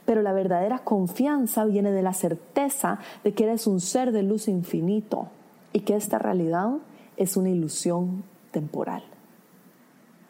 Pero 0.08 0.22
la 0.22 0.32
verdadera 0.32 0.78
confianza 0.78 1.66
viene 1.66 1.92
de 1.92 2.00
la 2.00 2.14
certeza 2.14 2.98
de 3.24 3.34
que 3.34 3.44
eres 3.44 3.66
un 3.66 3.78
ser 3.78 4.10
de 4.10 4.22
luz 4.22 4.48
infinito 4.48 5.28
y 5.74 5.80
que 5.80 5.96
esta 5.96 6.18
realidad 6.18 6.78
es 7.18 7.36
una 7.36 7.50
ilusión 7.50 8.24
temporal. 8.50 9.02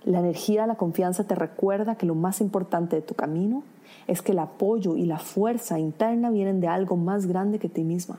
La 0.02 0.18
energía, 0.18 0.66
la 0.66 0.74
confianza 0.74 1.28
te 1.28 1.36
recuerda 1.36 1.94
que 1.94 2.06
lo 2.06 2.16
más 2.16 2.40
importante 2.40 2.96
de 2.96 3.02
tu 3.02 3.14
camino 3.14 3.62
es 4.08 4.20
que 4.20 4.32
el 4.32 4.40
apoyo 4.40 4.96
y 4.96 5.06
la 5.06 5.20
fuerza 5.20 5.78
interna 5.78 6.30
vienen 6.30 6.60
de 6.60 6.66
algo 6.66 6.96
más 6.96 7.26
grande 7.26 7.60
que 7.60 7.68
ti 7.68 7.84
misma. 7.84 8.18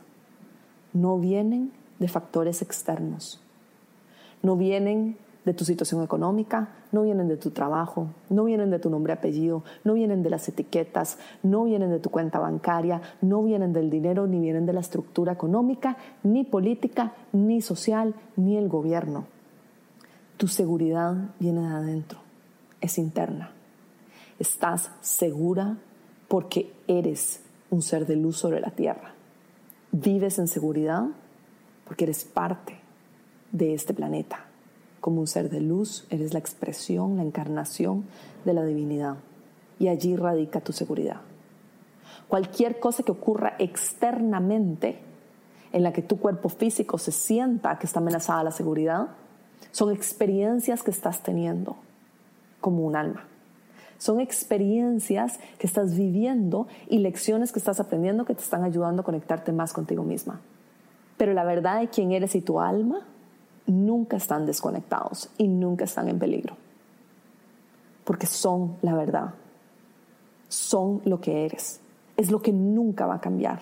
No 0.94 1.20
vienen 1.20 1.74
de 2.00 2.08
factores 2.08 2.62
externos. 2.62 3.42
No 4.44 4.56
vienen 4.56 5.18
de 5.50 5.58
tu 5.58 5.66
situación 5.66 6.04
económica, 6.04 6.70
no 6.92 7.04
vienen 7.04 7.28
de 7.28 7.38
tu 7.38 7.52
trabajo, 7.52 8.08
no 8.30 8.46
vienen 8.46 8.70
de 8.70 8.80
tu 8.80 8.90
nombre 8.90 9.14
y 9.14 9.18
apellido, 9.18 9.64
no 9.84 9.94
vienen 9.94 10.24
de 10.24 10.30
las 10.30 10.48
etiquetas, 10.48 11.18
no 11.44 11.66
vienen 11.66 11.90
de 11.90 12.00
tu 12.00 12.10
cuenta 12.10 12.40
bancaria, 12.40 13.02
no 13.22 13.44
vienen 13.44 13.74
del 13.74 13.90
dinero, 13.90 14.28
ni 14.28 14.40
vienen 14.40 14.66
de 14.66 14.74
la 14.74 14.80
estructura 14.80 15.34
económica, 15.34 15.98
ni 16.24 16.44
política, 16.44 17.14
ni 17.34 17.62
social, 17.62 18.16
ni 18.36 18.58
el 18.58 18.70
gobierno 18.70 19.26
tu 20.40 20.48
seguridad 20.48 21.32
viene 21.38 21.60
de 21.60 21.68
adentro, 21.68 22.18
es 22.80 22.98
interna. 22.98 23.52
Estás 24.40 24.90
segura 25.02 25.78
porque 26.30 26.72
eres 26.88 27.42
un 27.70 27.82
ser 27.82 28.08
de 28.08 28.16
luz 28.16 28.38
sobre 28.38 28.62
la 28.62 28.72
tierra. 28.72 29.14
Vives 29.92 30.40
en 30.40 30.48
seguridad 30.48 31.08
porque 31.84 32.06
eres 32.06 32.24
parte 32.24 32.80
de 33.52 33.74
este 33.74 33.94
planeta. 33.94 34.46
Como 35.00 35.22
un 35.22 35.28
ser 35.28 35.50
de 35.50 35.62
luz, 35.62 36.06
eres 36.10 36.34
la 36.34 36.40
expresión, 36.40 37.18
la 37.18 37.24
encarnación 37.24 38.06
de 38.46 38.54
la 38.54 38.64
divinidad. 38.64 39.16
Y 39.80 39.88
allí 39.88 40.16
radica 40.16 40.60
tu 40.60 40.74
seguridad. 40.74 41.22
Cualquier 42.28 42.80
cosa 42.80 43.04
que 43.04 43.12
ocurra 43.12 43.56
externamente 43.60 45.00
en 45.72 45.84
la 45.84 45.94
que 45.94 46.02
tu 46.02 46.20
cuerpo 46.20 46.50
físico 46.50 46.98
se 46.98 47.12
sienta 47.12 47.78
que 47.80 47.86
está 47.86 48.00
amenazada 48.00 48.44
la 48.44 48.52
seguridad, 48.52 49.08
son 49.72 49.92
experiencias 49.92 50.84
que 50.84 50.92
estás 50.92 51.22
teniendo 51.22 51.78
como 52.60 52.86
un 52.86 52.96
alma. 52.96 53.26
Son 53.98 54.20
experiencias 54.20 55.40
que 55.58 55.68
estás 55.68 55.96
viviendo 55.96 56.68
y 56.88 57.00
lecciones 57.00 57.52
que 57.52 57.60
estás 57.60 57.80
aprendiendo 57.80 58.26
que 58.26 58.34
te 58.34 58.42
están 58.42 58.64
ayudando 58.64 59.02
a 59.02 59.06
conectarte 59.06 59.52
más 59.52 59.74
contigo 59.74 60.04
misma. 60.04 60.40
Pero 61.18 61.34
la 61.34 61.44
verdad 61.44 61.82
de 61.82 61.90
quién 61.90 62.12
eres 62.14 62.34
y 62.36 62.42
tu 62.42 62.62
alma 62.62 63.06
nunca 63.72 64.18
están 64.18 64.46
desconectados 64.46 65.30
y 65.38 65.48
nunca 65.48 65.86
están 65.86 66.10
en 66.10 66.20
peligro. 66.20 66.56
Porque 68.04 68.26
son 68.26 68.78
la 68.82 68.96
verdad. 68.96 69.34
Son 70.48 71.02
lo 71.06 71.22
que 71.22 71.46
eres. 71.46 71.80
Es 72.18 72.32
lo 72.32 72.42
que 72.42 72.52
nunca 72.52 73.06
va 73.06 73.16
a 73.16 73.22
cambiar. 73.22 73.62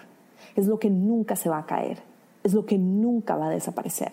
Es 0.56 0.68
lo 0.68 0.80
que 0.80 0.90
nunca 0.90 1.36
se 1.36 1.50
va 1.50 1.60
a 1.60 1.66
caer. 1.66 2.02
Es 2.44 2.54
lo 2.54 2.66
que 2.66 2.78
nunca 2.78 3.36
va 3.36 3.48
a 3.48 3.52
desaparecer. 3.52 4.12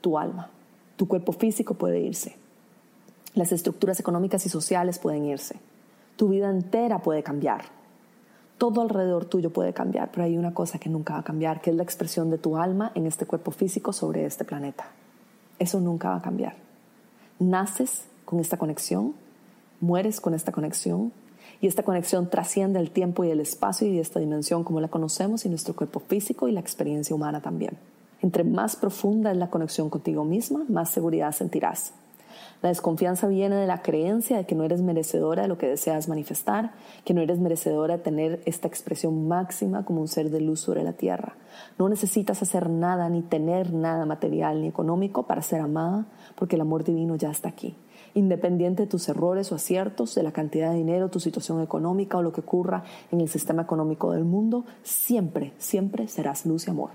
Tu 0.00 0.16
alma. 0.18 0.50
Tu 0.96 1.06
cuerpo 1.06 1.32
físico 1.32 1.74
puede 1.74 2.00
irse. 2.00 2.36
Las 3.34 3.52
estructuras 3.52 4.00
económicas 4.00 4.46
y 4.46 4.48
sociales 4.48 4.98
pueden 4.98 5.26
irse. 5.26 5.56
Tu 6.16 6.28
vida 6.28 6.50
entera 6.50 7.00
puede 7.00 7.22
cambiar. 7.22 7.66
Todo 8.58 8.80
alrededor 8.80 9.26
tuyo 9.26 9.50
puede 9.50 9.72
cambiar, 9.72 10.10
pero 10.10 10.24
hay 10.24 10.36
una 10.36 10.52
cosa 10.52 10.80
que 10.80 10.88
nunca 10.88 11.14
va 11.14 11.20
a 11.20 11.24
cambiar, 11.24 11.60
que 11.60 11.70
es 11.70 11.76
la 11.76 11.84
expresión 11.84 12.30
de 12.30 12.38
tu 12.38 12.56
alma 12.56 12.90
en 12.96 13.06
este 13.06 13.26
cuerpo 13.26 13.52
físico 13.52 13.92
sobre 13.92 14.24
este 14.24 14.44
planeta. 14.44 14.86
Eso 15.58 15.80
nunca 15.80 16.10
va 16.10 16.16
a 16.16 16.22
cambiar. 16.22 16.54
Naces 17.38 18.04
con 18.24 18.40
esta 18.40 18.56
conexión, 18.56 19.14
mueres 19.80 20.20
con 20.20 20.34
esta 20.34 20.52
conexión, 20.52 21.12
y 21.60 21.66
esta 21.66 21.82
conexión 21.82 22.30
trasciende 22.30 22.78
el 22.78 22.90
tiempo 22.90 23.24
y 23.24 23.30
el 23.30 23.40
espacio 23.40 23.88
y 23.88 23.98
esta 23.98 24.20
dimensión 24.20 24.64
como 24.64 24.80
la 24.80 24.88
conocemos 24.88 25.44
y 25.44 25.48
nuestro 25.48 25.74
cuerpo 25.74 26.00
físico 26.00 26.48
y 26.48 26.52
la 26.52 26.60
experiencia 26.60 27.14
humana 27.14 27.40
también. 27.40 27.76
Entre 28.20 28.44
más 28.44 28.76
profunda 28.76 29.30
es 29.30 29.36
la 29.36 29.50
conexión 29.50 29.90
contigo 29.90 30.24
misma, 30.24 30.64
más 30.68 30.90
seguridad 30.90 31.32
sentirás. 31.32 31.92
La 32.62 32.70
desconfianza 32.70 33.28
viene 33.28 33.56
de 33.56 33.66
la 33.66 33.82
creencia 33.82 34.36
de 34.36 34.44
que 34.44 34.54
no 34.54 34.64
eres 34.64 34.82
merecedora 34.82 35.42
de 35.42 35.48
lo 35.48 35.58
que 35.58 35.68
deseas 35.68 36.08
manifestar, 36.08 36.72
que 37.04 37.14
no 37.14 37.20
eres 37.20 37.38
merecedora 37.38 37.96
de 37.96 38.02
tener 38.02 38.42
esta 38.46 38.66
expresión 38.66 39.28
máxima 39.28 39.84
como 39.84 40.00
un 40.00 40.08
ser 40.08 40.30
de 40.30 40.40
luz 40.40 40.60
sobre 40.60 40.82
la 40.82 40.92
tierra. 40.92 41.36
No 41.78 41.88
necesitas 41.88 42.42
hacer 42.42 42.68
nada 42.68 43.08
ni 43.08 43.22
tener 43.22 43.72
nada 43.72 44.06
material 44.06 44.60
ni 44.60 44.68
económico 44.68 45.24
para 45.24 45.42
ser 45.42 45.60
amada, 45.60 46.06
porque 46.34 46.56
el 46.56 46.62
amor 46.62 46.84
divino 46.84 47.16
ya 47.16 47.30
está 47.30 47.48
aquí. 47.48 47.76
Independiente 48.14 48.82
de 48.84 48.88
tus 48.88 49.08
errores 49.08 49.52
o 49.52 49.54
aciertos, 49.54 50.14
de 50.14 50.22
la 50.22 50.32
cantidad 50.32 50.70
de 50.70 50.78
dinero, 50.78 51.10
tu 51.10 51.20
situación 51.20 51.62
económica 51.62 52.18
o 52.18 52.22
lo 52.22 52.32
que 52.32 52.40
ocurra 52.40 52.82
en 53.12 53.20
el 53.20 53.28
sistema 53.28 53.62
económico 53.62 54.12
del 54.12 54.24
mundo, 54.24 54.64
siempre, 54.82 55.52
siempre 55.58 56.08
serás 56.08 56.44
luz 56.44 56.66
y 56.66 56.70
amor 56.70 56.90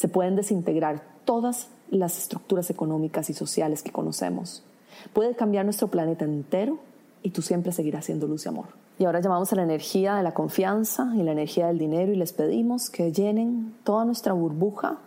se 0.00 0.08
pueden 0.08 0.34
desintegrar 0.34 1.02
todas 1.26 1.68
las 1.90 2.16
estructuras 2.16 2.70
económicas 2.70 3.28
y 3.28 3.34
sociales 3.34 3.82
que 3.82 3.92
conocemos. 3.92 4.62
Puede 5.12 5.34
cambiar 5.34 5.64
nuestro 5.64 5.88
planeta 5.88 6.24
entero 6.24 6.78
y 7.22 7.30
tú 7.30 7.42
siempre 7.42 7.72
seguirás 7.72 8.04
siendo 8.06 8.26
luz 8.26 8.46
y 8.46 8.48
amor. 8.48 8.66
Y 8.98 9.04
ahora 9.04 9.20
llamamos 9.20 9.52
a 9.52 9.56
la 9.56 9.62
energía 9.62 10.16
de 10.16 10.22
la 10.22 10.34
confianza 10.34 11.12
y 11.16 11.22
la 11.22 11.32
energía 11.32 11.68
del 11.68 11.78
dinero 11.78 12.12
y 12.12 12.16
les 12.16 12.32
pedimos 12.32 12.90
que 12.90 13.12
llenen 13.12 13.74
toda 13.84 14.04
nuestra 14.04 14.32
burbuja, 14.32 14.98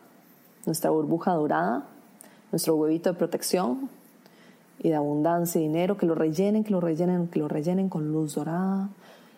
nuestra 0.66 0.90
burbuja 0.90 1.34
dorada, 1.34 1.86
nuestro 2.52 2.76
huevito 2.76 3.12
de 3.12 3.18
protección 3.18 3.90
y 4.80 4.90
de 4.90 4.96
abundancia 4.96 5.62
y 5.62 5.66
dinero, 5.66 5.98
que 5.98 6.06
lo 6.06 6.16
rellenen, 6.16 6.64
que 6.64 6.72
lo 6.72 6.82
rellenen, 6.82 7.28
que 7.28 7.40
lo 7.40 7.48
rellenen 7.48 7.90
con 7.90 8.12
luz 8.12 8.36
dorada, 8.36 8.90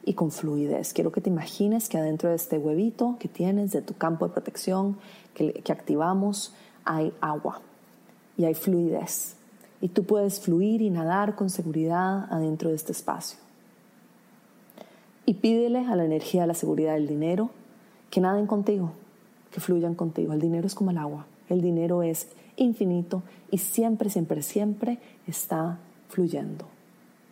y 0.05 0.13
con 0.13 0.31
fluidez. 0.31 0.93
Quiero 0.93 1.11
que 1.11 1.19
te 1.19 1.29
imagines 1.29 1.89
que 1.89 1.97
adentro 1.97 2.29
de 2.29 2.35
este 2.35 2.57
huevito 2.57 3.17
que 3.19 3.27
tienes, 3.27 3.71
de 3.71 3.81
tu 3.81 3.95
campo 3.95 4.27
de 4.27 4.33
protección 4.33 4.97
que, 5.33 5.51
que 5.51 5.71
activamos, 5.71 6.53
hay 6.85 7.11
agua 7.19 7.61
y 8.37 8.45
hay 8.45 8.53
fluidez. 8.53 9.34
Y 9.85 9.89
tú 9.89 10.03
puedes 10.03 10.39
fluir 10.39 10.81
y 10.81 10.89
nadar 10.89 11.35
con 11.35 11.51
seguridad 11.51 12.25
adentro 12.33 12.71
de 12.71 12.75
este 12.75 12.91
espacio. 12.91 13.37
Y 15.27 15.35
pídele 15.35 15.85
a 15.85 15.95
la 15.95 16.03
energía 16.03 16.41
de 16.41 16.47
la 16.47 16.55
seguridad 16.55 16.95
del 16.95 17.05
dinero 17.05 17.51
que 18.09 18.19
naden 18.19 18.47
contigo, 18.47 18.93
que 19.51 19.59
fluyan 19.59 19.93
contigo. 19.93 20.33
El 20.33 20.41
dinero 20.41 20.65
es 20.65 20.73
como 20.73 20.89
el 20.89 20.97
agua. 20.97 21.27
El 21.49 21.61
dinero 21.61 22.01
es 22.01 22.29
infinito 22.55 23.21
y 23.51 23.59
siempre, 23.59 24.09
siempre, 24.09 24.41
siempre 24.41 24.97
está 25.27 25.77
fluyendo. 26.09 26.65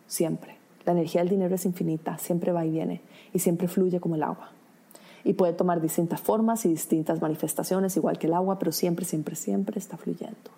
Siempre. 0.06 0.54
La 0.86 0.92
energía 0.92 1.22
del 1.22 1.30
dinero 1.30 1.56
es 1.56 1.66
infinita, 1.66 2.18
siempre 2.18 2.52
va 2.52 2.64
y 2.64 2.70
viene 2.70 3.00
y 3.32 3.40
siempre 3.40 3.66
fluye 3.66 3.98
como 3.98 4.14
el 4.14 4.22
agua. 4.22 4.52
Y 5.24 5.32
puede 5.32 5.54
tomar 5.54 5.80
distintas 5.80 6.20
formas 6.20 6.64
y 6.66 6.68
distintas 6.68 7.20
manifestaciones, 7.20 7.96
igual 7.96 8.16
que 8.16 8.28
el 8.28 8.34
agua, 8.34 8.60
pero 8.60 8.70
siempre, 8.70 9.04
siempre, 9.04 9.34
siempre 9.34 9.80
está 9.80 9.96
fluyendo. 9.96 10.54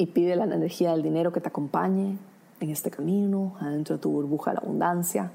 Y 0.00 0.06
pide 0.06 0.34
la 0.34 0.44
energía 0.44 0.92
del 0.92 1.02
dinero 1.02 1.30
que 1.30 1.42
te 1.42 1.48
acompañe 1.48 2.16
en 2.58 2.70
este 2.70 2.90
camino, 2.90 3.54
adentro 3.60 3.96
de 3.96 4.00
tu 4.00 4.10
burbuja 4.10 4.50
de 4.50 4.54
la 4.54 4.62
abundancia. 4.62 5.30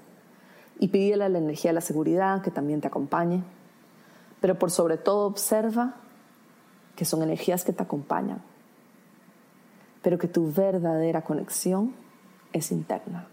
Y 0.79 0.87
pídele 0.87 1.29
la 1.29 1.37
energía 1.37 1.69
de 1.69 1.75
la 1.75 1.81
seguridad 1.81 2.41
que 2.41 2.49
también 2.49 2.81
te 2.81 2.87
acompañe. 2.87 3.43
Pero 4.41 4.57
por 4.57 4.71
sobre 4.71 4.97
todo 4.97 5.27
observa 5.27 5.97
que 6.95 7.05
son 7.05 7.21
energías 7.21 7.63
que 7.63 7.73
te 7.73 7.83
acompañan, 7.83 8.41
pero 10.01 10.17
que 10.17 10.27
tu 10.27 10.51
verdadera 10.51 11.21
conexión 11.21 11.93
es 12.51 12.71
interna 12.71 13.27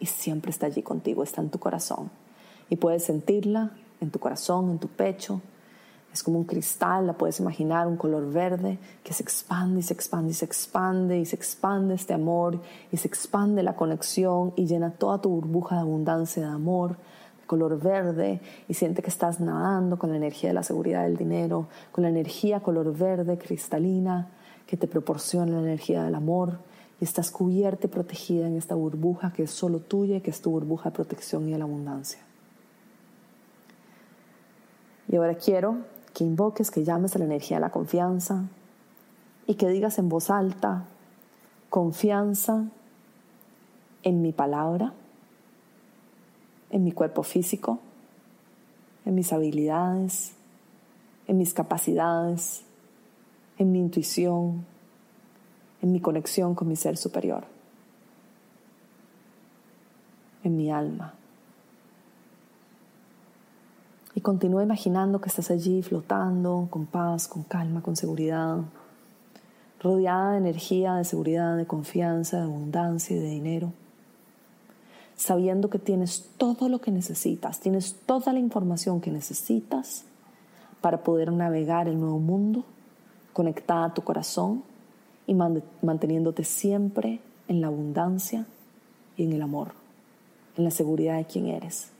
y 0.00 0.06
siempre 0.06 0.50
está 0.50 0.66
allí 0.66 0.82
contigo, 0.82 1.22
está 1.22 1.42
en 1.42 1.50
tu 1.50 1.60
corazón. 1.60 2.10
Y 2.68 2.74
puedes 2.74 3.04
sentirla 3.04 3.70
en 4.00 4.10
tu 4.10 4.18
corazón, 4.18 4.68
en 4.68 4.80
tu 4.80 4.88
pecho. 4.88 5.42
Es 6.12 6.22
como 6.22 6.38
un 6.38 6.44
cristal, 6.44 7.06
la 7.06 7.14
puedes 7.14 7.40
imaginar, 7.40 7.86
un 7.86 7.96
color 7.96 8.30
verde 8.30 8.78
que 9.02 9.14
se 9.14 9.22
expande 9.22 9.80
y 9.80 9.82
se 9.82 9.94
expande 9.94 10.30
y 10.30 10.34
se 10.34 10.44
expande 10.44 11.18
y 11.18 11.24
se 11.24 11.36
expande 11.36 11.94
este 11.94 12.12
amor 12.12 12.60
y 12.90 12.98
se 12.98 13.08
expande 13.08 13.62
la 13.62 13.76
conexión 13.76 14.52
y 14.56 14.66
llena 14.66 14.90
toda 14.90 15.20
tu 15.20 15.30
burbuja 15.30 15.76
de 15.76 15.80
abundancia 15.80 16.42
de 16.42 16.52
amor, 16.52 16.96
color 17.46 17.78
verde 17.78 18.40
y 18.66 18.72
siente 18.72 19.02
que 19.02 19.10
estás 19.10 19.40
nadando 19.40 19.98
con 19.98 20.10
la 20.10 20.16
energía 20.16 20.48
de 20.48 20.54
la 20.54 20.62
seguridad 20.62 21.02
del 21.02 21.18
dinero, 21.18 21.68
con 21.92 22.02
la 22.02 22.08
energía 22.08 22.60
color 22.60 22.96
verde 22.96 23.36
cristalina 23.36 24.28
que 24.66 24.78
te 24.78 24.86
proporciona 24.86 25.52
la 25.52 25.60
energía 25.60 26.02
del 26.04 26.14
amor 26.14 26.58
y 26.98 27.04
estás 27.04 27.30
cubierta 27.30 27.86
y 27.86 27.90
protegida 27.90 28.46
en 28.46 28.56
esta 28.56 28.74
burbuja 28.74 29.32
que 29.34 29.42
es 29.42 29.50
solo 29.50 29.80
tuya 29.80 30.16
y 30.16 30.20
que 30.22 30.30
es 30.30 30.40
tu 30.40 30.50
burbuja 30.50 30.88
de 30.88 30.96
protección 30.96 31.46
y 31.46 31.52
de 31.52 31.58
la 31.58 31.64
abundancia. 31.64 32.20
Y 35.08 35.16
ahora 35.16 35.34
quiero 35.34 35.76
que 36.12 36.24
invoques, 36.24 36.70
que 36.70 36.84
llames 36.84 37.14
a 37.16 37.18
la 37.18 37.24
energía 37.24 37.56
de 37.56 37.62
la 37.62 37.70
confianza 37.70 38.44
y 39.46 39.54
que 39.54 39.68
digas 39.68 39.98
en 39.98 40.08
voz 40.08 40.30
alta, 40.30 40.84
confianza 41.70 42.64
en 44.02 44.22
mi 44.22 44.32
palabra, 44.32 44.92
en 46.70 46.84
mi 46.84 46.92
cuerpo 46.92 47.22
físico, 47.22 47.78
en 49.04 49.14
mis 49.14 49.32
habilidades, 49.32 50.32
en 51.26 51.38
mis 51.38 51.54
capacidades, 51.54 52.62
en 53.58 53.72
mi 53.72 53.78
intuición, 53.78 54.64
en 55.80 55.92
mi 55.92 56.00
conexión 56.00 56.54
con 56.54 56.68
mi 56.68 56.76
ser 56.76 56.96
superior, 56.96 57.44
en 60.44 60.56
mi 60.56 60.70
alma. 60.70 61.14
Y 64.14 64.20
continúa 64.20 64.62
imaginando 64.62 65.20
que 65.20 65.28
estás 65.28 65.50
allí 65.50 65.82
flotando 65.82 66.66
con 66.70 66.86
paz, 66.86 67.28
con 67.28 67.44
calma, 67.44 67.80
con 67.80 67.96
seguridad, 67.96 68.58
rodeada 69.80 70.32
de 70.32 70.38
energía, 70.38 70.94
de 70.94 71.04
seguridad, 71.04 71.56
de 71.56 71.66
confianza, 71.66 72.38
de 72.38 72.44
abundancia 72.44 73.16
y 73.16 73.20
de 73.20 73.28
dinero, 73.28 73.72
sabiendo 75.16 75.70
que 75.70 75.78
tienes 75.78 76.28
todo 76.36 76.68
lo 76.68 76.80
que 76.80 76.90
necesitas, 76.90 77.58
tienes 77.58 77.94
toda 78.06 78.32
la 78.32 78.38
información 78.38 79.00
que 79.00 79.10
necesitas 79.10 80.04
para 80.82 81.02
poder 81.02 81.32
navegar 81.32 81.88
el 81.88 81.98
nuevo 81.98 82.18
mundo, 82.18 82.64
conectada 83.32 83.86
a 83.86 83.94
tu 83.94 84.02
corazón 84.02 84.62
y 85.26 85.34
manteniéndote 85.34 86.44
siempre 86.44 87.20
en 87.48 87.62
la 87.62 87.68
abundancia 87.68 88.46
y 89.16 89.24
en 89.24 89.32
el 89.32 89.40
amor, 89.40 89.72
en 90.58 90.64
la 90.64 90.70
seguridad 90.70 91.16
de 91.16 91.24
quién 91.24 91.46
eres 91.46 91.91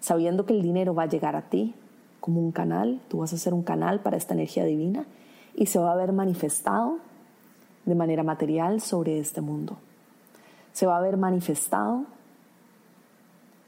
sabiendo 0.00 0.46
que 0.46 0.54
el 0.54 0.62
dinero 0.62 0.94
va 0.94 1.04
a 1.04 1.08
llegar 1.08 1.36
a 1.36 1.42
ti 1.42 1.74
como 2.20 2.40
un 2.40 2.52
canal, 2.52 3.00
tú 3.08 3.18
vas 3.18 3.32
a 3.32 3.38
ser 3.38 3.54
un 3.54 3.62
canal 3.62 4.00
para 4.00 4.16
esta 4.16 4.34
energía 4.34 4.64
divina 4.64 5.06
y 5.54 5.66
se 5.66 5.78
va 5.78 5.92
a 5.92 5.96
ver 5.96 6.12
manifestado 6.12 6.98
de 7.84 7.94
manera 7.94 8.22
material 8.22 8.80
sobre 8.80 9.18
este 9.18 9.40
mundo. 9.40 9.78
Se 10.72 10.86
va 10.86 10.98
a 10.98 11.00
ver 11.00 11.16
manifestado 11.16 12.04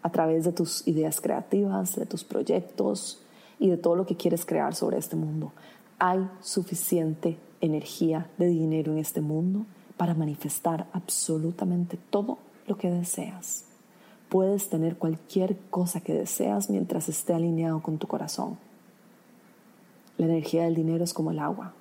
a 0.02 0.11
través 0.11 0.44
de 0.44 0.52
tus 0.52 0.87
ideas 0.87 1.20
creativas, 1.20 1.97
de 1.97 2.06
tus 2.06 2.25
proyectos 2.25 3.20
y 3.58 3.68
de 3.68 3.76
todo 3.76 3.97
lo 3.97 4.06
que 4.06 4.16
quieres 4.16 4.44
crear 4.44 4.75
sobre 4.75 4.99
este 4.99 5.16
mundo. 5.16 5.52
Hay 5.99 6.28
suficiente 6.40 7.38
energía 7.61 8.26
de 8.38 8.47
dinero 8.47 8.92
en 8.92 8.99
este 8.99 9.20
mundo 9.20 9.66
para 9.97 10.14
manifestar 10.14 10.87
absolutamente 10.92 11.99
todo 12.11 12.38
lo 12.66 12.76
que 12.76 12.90
deseas. 12.90 13.67
Puedes 14.28 14.68
tener 14.68 14.97
cualquier 14.97 15.56
cosa 15.70 16.00
que 16.00 16.12
deseas 16.12 16.68
mientras 16.68 17.08
esté 17.08 17.32
alineado 17.32 17.80
con 17.80 17.99
tu 17.99 18.06
corazón. 18.06 18.58
La 20.18 20.26
energía 20.26 20.64
del 20.64 20.75
dinero 20.75 21.04
es 21.04 21.14
como 21.14 21.30
el 21.30 21.38
agua. 21.38 21.73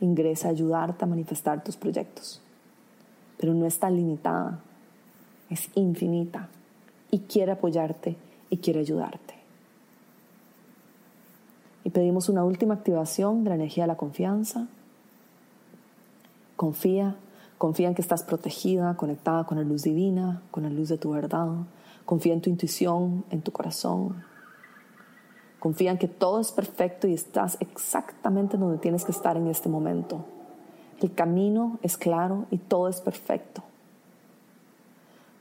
Ingresa 0.00 0.48
a 0.48 0.50
ayudarte 0.50 1.04
a 1.04 1.08
manifestar 1.08 1.64
tus 1.64 1.76
proyectos. 1.76 2.42
Pero 3.38 3.54
no 3.54 3.64
está 3.64 3.88
limitada, 3.88 4.60
es 5.48 5.70
infinita 5.74 6.48
y 7.10 7.20
quiere 7.20 7.52
apoyarte 7.52 8.16
y 8.50 8.58
quiere 8.58 8.80
ayudarte. 8.80 9.34
Y 11.84 11.90
pedimos 11.90 12.28
una 12.28 12.44
última 12.44 12.74
activación 12.74 13.44
de 13.44 13.50
la 13.50 13.56
energía 13.56 13.84
de 13.84 13.88
la 13.88 13.96
confianza. 13.96 14.66
Confía, 16.56 17.14
confía 17.58 17.88
en 17.88 17.94
que 17.94 18.02
estás 18.02 18.24
protegida, 18.24 18.96
conectada 18.96 19.44
con 19.44 19.56
la 19.58 19.64
luz 19.64 19.84
divina, 19.84 20.42
con 20.50 20.64
la 20.64 20.70
luz 20.70 20.88
de 20.88 20.98
tu 20.98 21.12
verdad, 21.12 21.48
Confía 22.06 22.32
en 22.32 22.40
tu 22.40 22.48
intuición, 22.48 23.24
en 23.30 23.42
tu 23.42 23.50
corazón. 23.50 24.24
Confía 25.58 25.90
en 25.90 25.98
que 25.98 26.06
todo 26.06 26.38
es 26.40 26.52
perfecto 26.52 27.08
y 27.08 27.14
estás 27.14 27.58
exactamente 27.58 28.56
donde 28.56 28.78
tienes 28.78 29.04
que 29.04 29.10
estar 29.10 29.36
en 29.36 29.48
este 29.48 29.68
momento. 29.68 30.24
El 31.00 31.12
camino 31.12 31.78
es 31.82 31.96
claro 31.96 32.46
y 32.52 32.58
todo 32.58 32.88
es 32.88 33.00
perfecto. 33.00 33.64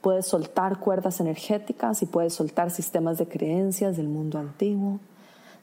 Puedes 0.01 0.25
soltar 0.25 0.79
cuerdas 0.79 1.19
energéticas 1.19 2.01
y 2.01 2.07
puedes 2.07 2.33
soltar 2.33 2.71
sistemas 2.71 3.19
de 3.19 3.27
creencias 3.27 3.95
del 3.95 4.07
mundo 4.07 4.39
antiguo, 4.39 4.99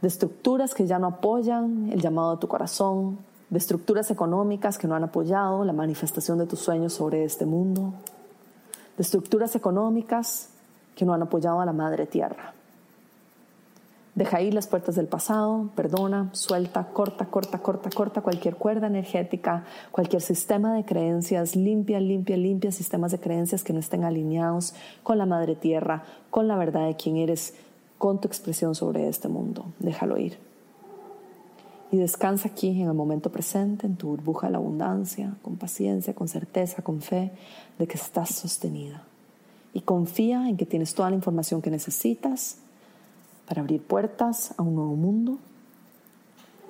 de 0.00 0.08
estructuras 0.08 0.72
que 0.72 0.86
ya 0.86 1.00
no 1.00 1.08
apoyan 1.08 1.90
el 1.92 2.00
llamado 2.00 2.36
de 2.36 2.40
tu 2.40 2.46
corazón, 2.46 3.18
de 3.50 3.58
estructuras 3.58 4.10
económicas 4.12 4.78
que 4.78 4.86
no 4.86 4.94
han 4.94 5.04
apoyado 5.04 5.64
la 5.64 5.72
manifestación 5.72 6.38
de 6.38 6.46
tus 6.46 6.60
sueños 6.60 6.92
sobre 6.92 7.24
este 7.24 7.44
mundo, 7.44 7.92
de 8.96 9.02
estructuras 9.02 9.56
económicas 9.56 10.51
que 10.94 11.04
no 11.04 11.14
han 11.14 11.22
apoyado 11.22 11.60
a 11.60 11.66
la 11.66 11.72
Madre 11.72 12.06
Tierra. 12.06 12.54
Deja 14.14 14.42
ir 14.42 14.52
las 14.52 14.66
puertas 14.66 14.94
del 14.94 15.06
pasado, 15.06 15.70
perdona, 15.74 16.28
suelta, 16.32 16.86
corta, 16.92 17.24
corta, 17.26 17.60
corta, 17.60 17.88
corta 17.88 18.20
cualquier 18.20 18.56
cuerda 18.56 18.86
energética, 18.86 19.64
cualquier 19.90 20.20
sistema 20.20 20.74
de 20.74 20.84
creencias, 20.84 21.56
limpia, 21.56 21.98
limpia, 21.98 22.36
limpia 22.36 22.72
sistemas 22.72 23.12
de 23.12 23.20
creencias 23.20 23.64
que 23.64 23.72
no 23.72 23.80
estén 23.80 24.04
alineados 24.04 24.74
con 25.02 25.16
la 25.16 25.24
Madre 25.24 25.54
Tierra, 25.56 26.04
con 26.28 26.46
la 26.46 26.56
verdad 26.56 26.86
de 26.86 26.96
quién 26.96 27.16
eres, 27.16 27.54
con 27.96 28.20
tu 28.20 28.28
expresión 28.28 28.74
sobre 28.74 29.08
este 29.08 29.28
mundo. 29.28 29.64
Déjalo 29.78 30.18
ir. 30.18 30.36
Y 31.90 31.96
descansa 31.96 32.48
aquí 32.48 32.68
en 32.82 32.88
el 32.88 32.94
momento 32.94 33.30
presente, 33.30 33.86
en 33.86 33.96
tu 33.96 34.08
burbuja 34.08 34.48
de 34.48 34.52
la 34.52 34.58
abundancia, 34.58 35.32
con 35.40 35.56
paciencia, 35.56 36.14
con 36.14 36.28
certeza, 36.28 36.82
con 36.82 37.00
fe 37.00 37.32
de 37.78 37.86
que 37.86 37.96
estás 37.96 38.28
sostenida 38.34 39.04
y 39.74 39.80
confía 39.80 40.48
en 40.48 40.56
que 40.56 40.66
tienes 40.66 40.94
toda 40.94 41.10
la 41.10 41.16
información 41.16 41.62
que 41.62 41.70
necesitas 41.70 42.56
para 43.46 43.62
abrir 43.62 43.82
puertas 43.82 44.54
a 44.56 44.62
un 44.62 44.74
nuevo 44.74 44.94
mundo, 44.96 45.38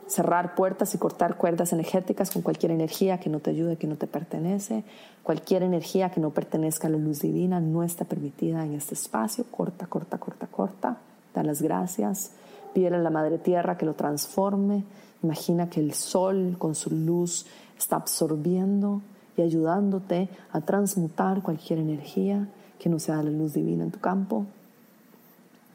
cerrar 0.07 0.55
puertas 0.55 0.95
y 0.95 0.99
cortar 0.99 1.37
cuerdas 1.37 1.73
energéticas 1.73 2.31
con 2.31 2.43
cualquier 2.43 2.73
energía 2.73 3.19
que 3.19 3.31
no 3.31 3.41
te 3.41 3.51
ayude, 3.51 3.77
que 3.77 3.87
no 3.87 3.97
te 3.97 4.07
pertenece, 4.07 4.85
cualquier 5.23 5.63
energía 5.63 6.11
que 6.11 6.21
no 6.21 6.31
pertenezca 6.31 6.89
a 6.89 6.91
la 6.91 6.99
luz 6.99 7.21
divina 7.21 7.61
no 7.61 7.83
está 7.83 8.05
permitida 8.05 8.65
en 8.65 8.75
este 8.75 8.95
espacio, 8.95 9.45
corta, 9.51 9.87
corta, 9.87 10.19
corta, 10.19 10.47
corta, 10.47 10.99
da 11.35 11.43
las 11.43 11.63
gracias, 11.63 12.33
pídele 12.75 12.97
a 12.97 13.01
la 13.01 13.11
Madre 13.11 13.39
Tierra 13.39 13.79
que 13.79 13.87
lo 13.87 13.95
transforme, 13.95 14.85
imagina 15.23 15.71
que 15.71 15.81
el 15.81 15.95
sol 15.95 16.57
con 16.59 16.75
su 16.75 16.91
luz 16.91 17.47
está 17.79 17.97
absorbiendo 17.97 19.01
y 19.37 19.43
ayudándote 19.43 20.29
a 20.53 20.61
transmutar 20.61 21.43
cualquier 21.43 21.79
energía 21.79 22.49
que 22.83 22.89
no 22.89 22.99
sea 22.99 23.23
la 23.23 23.31
luz 23.31 23.55
divina 23.55 23.85
en 23.85 23.93
tu 23.93 24.01
campo. 24.01 24.45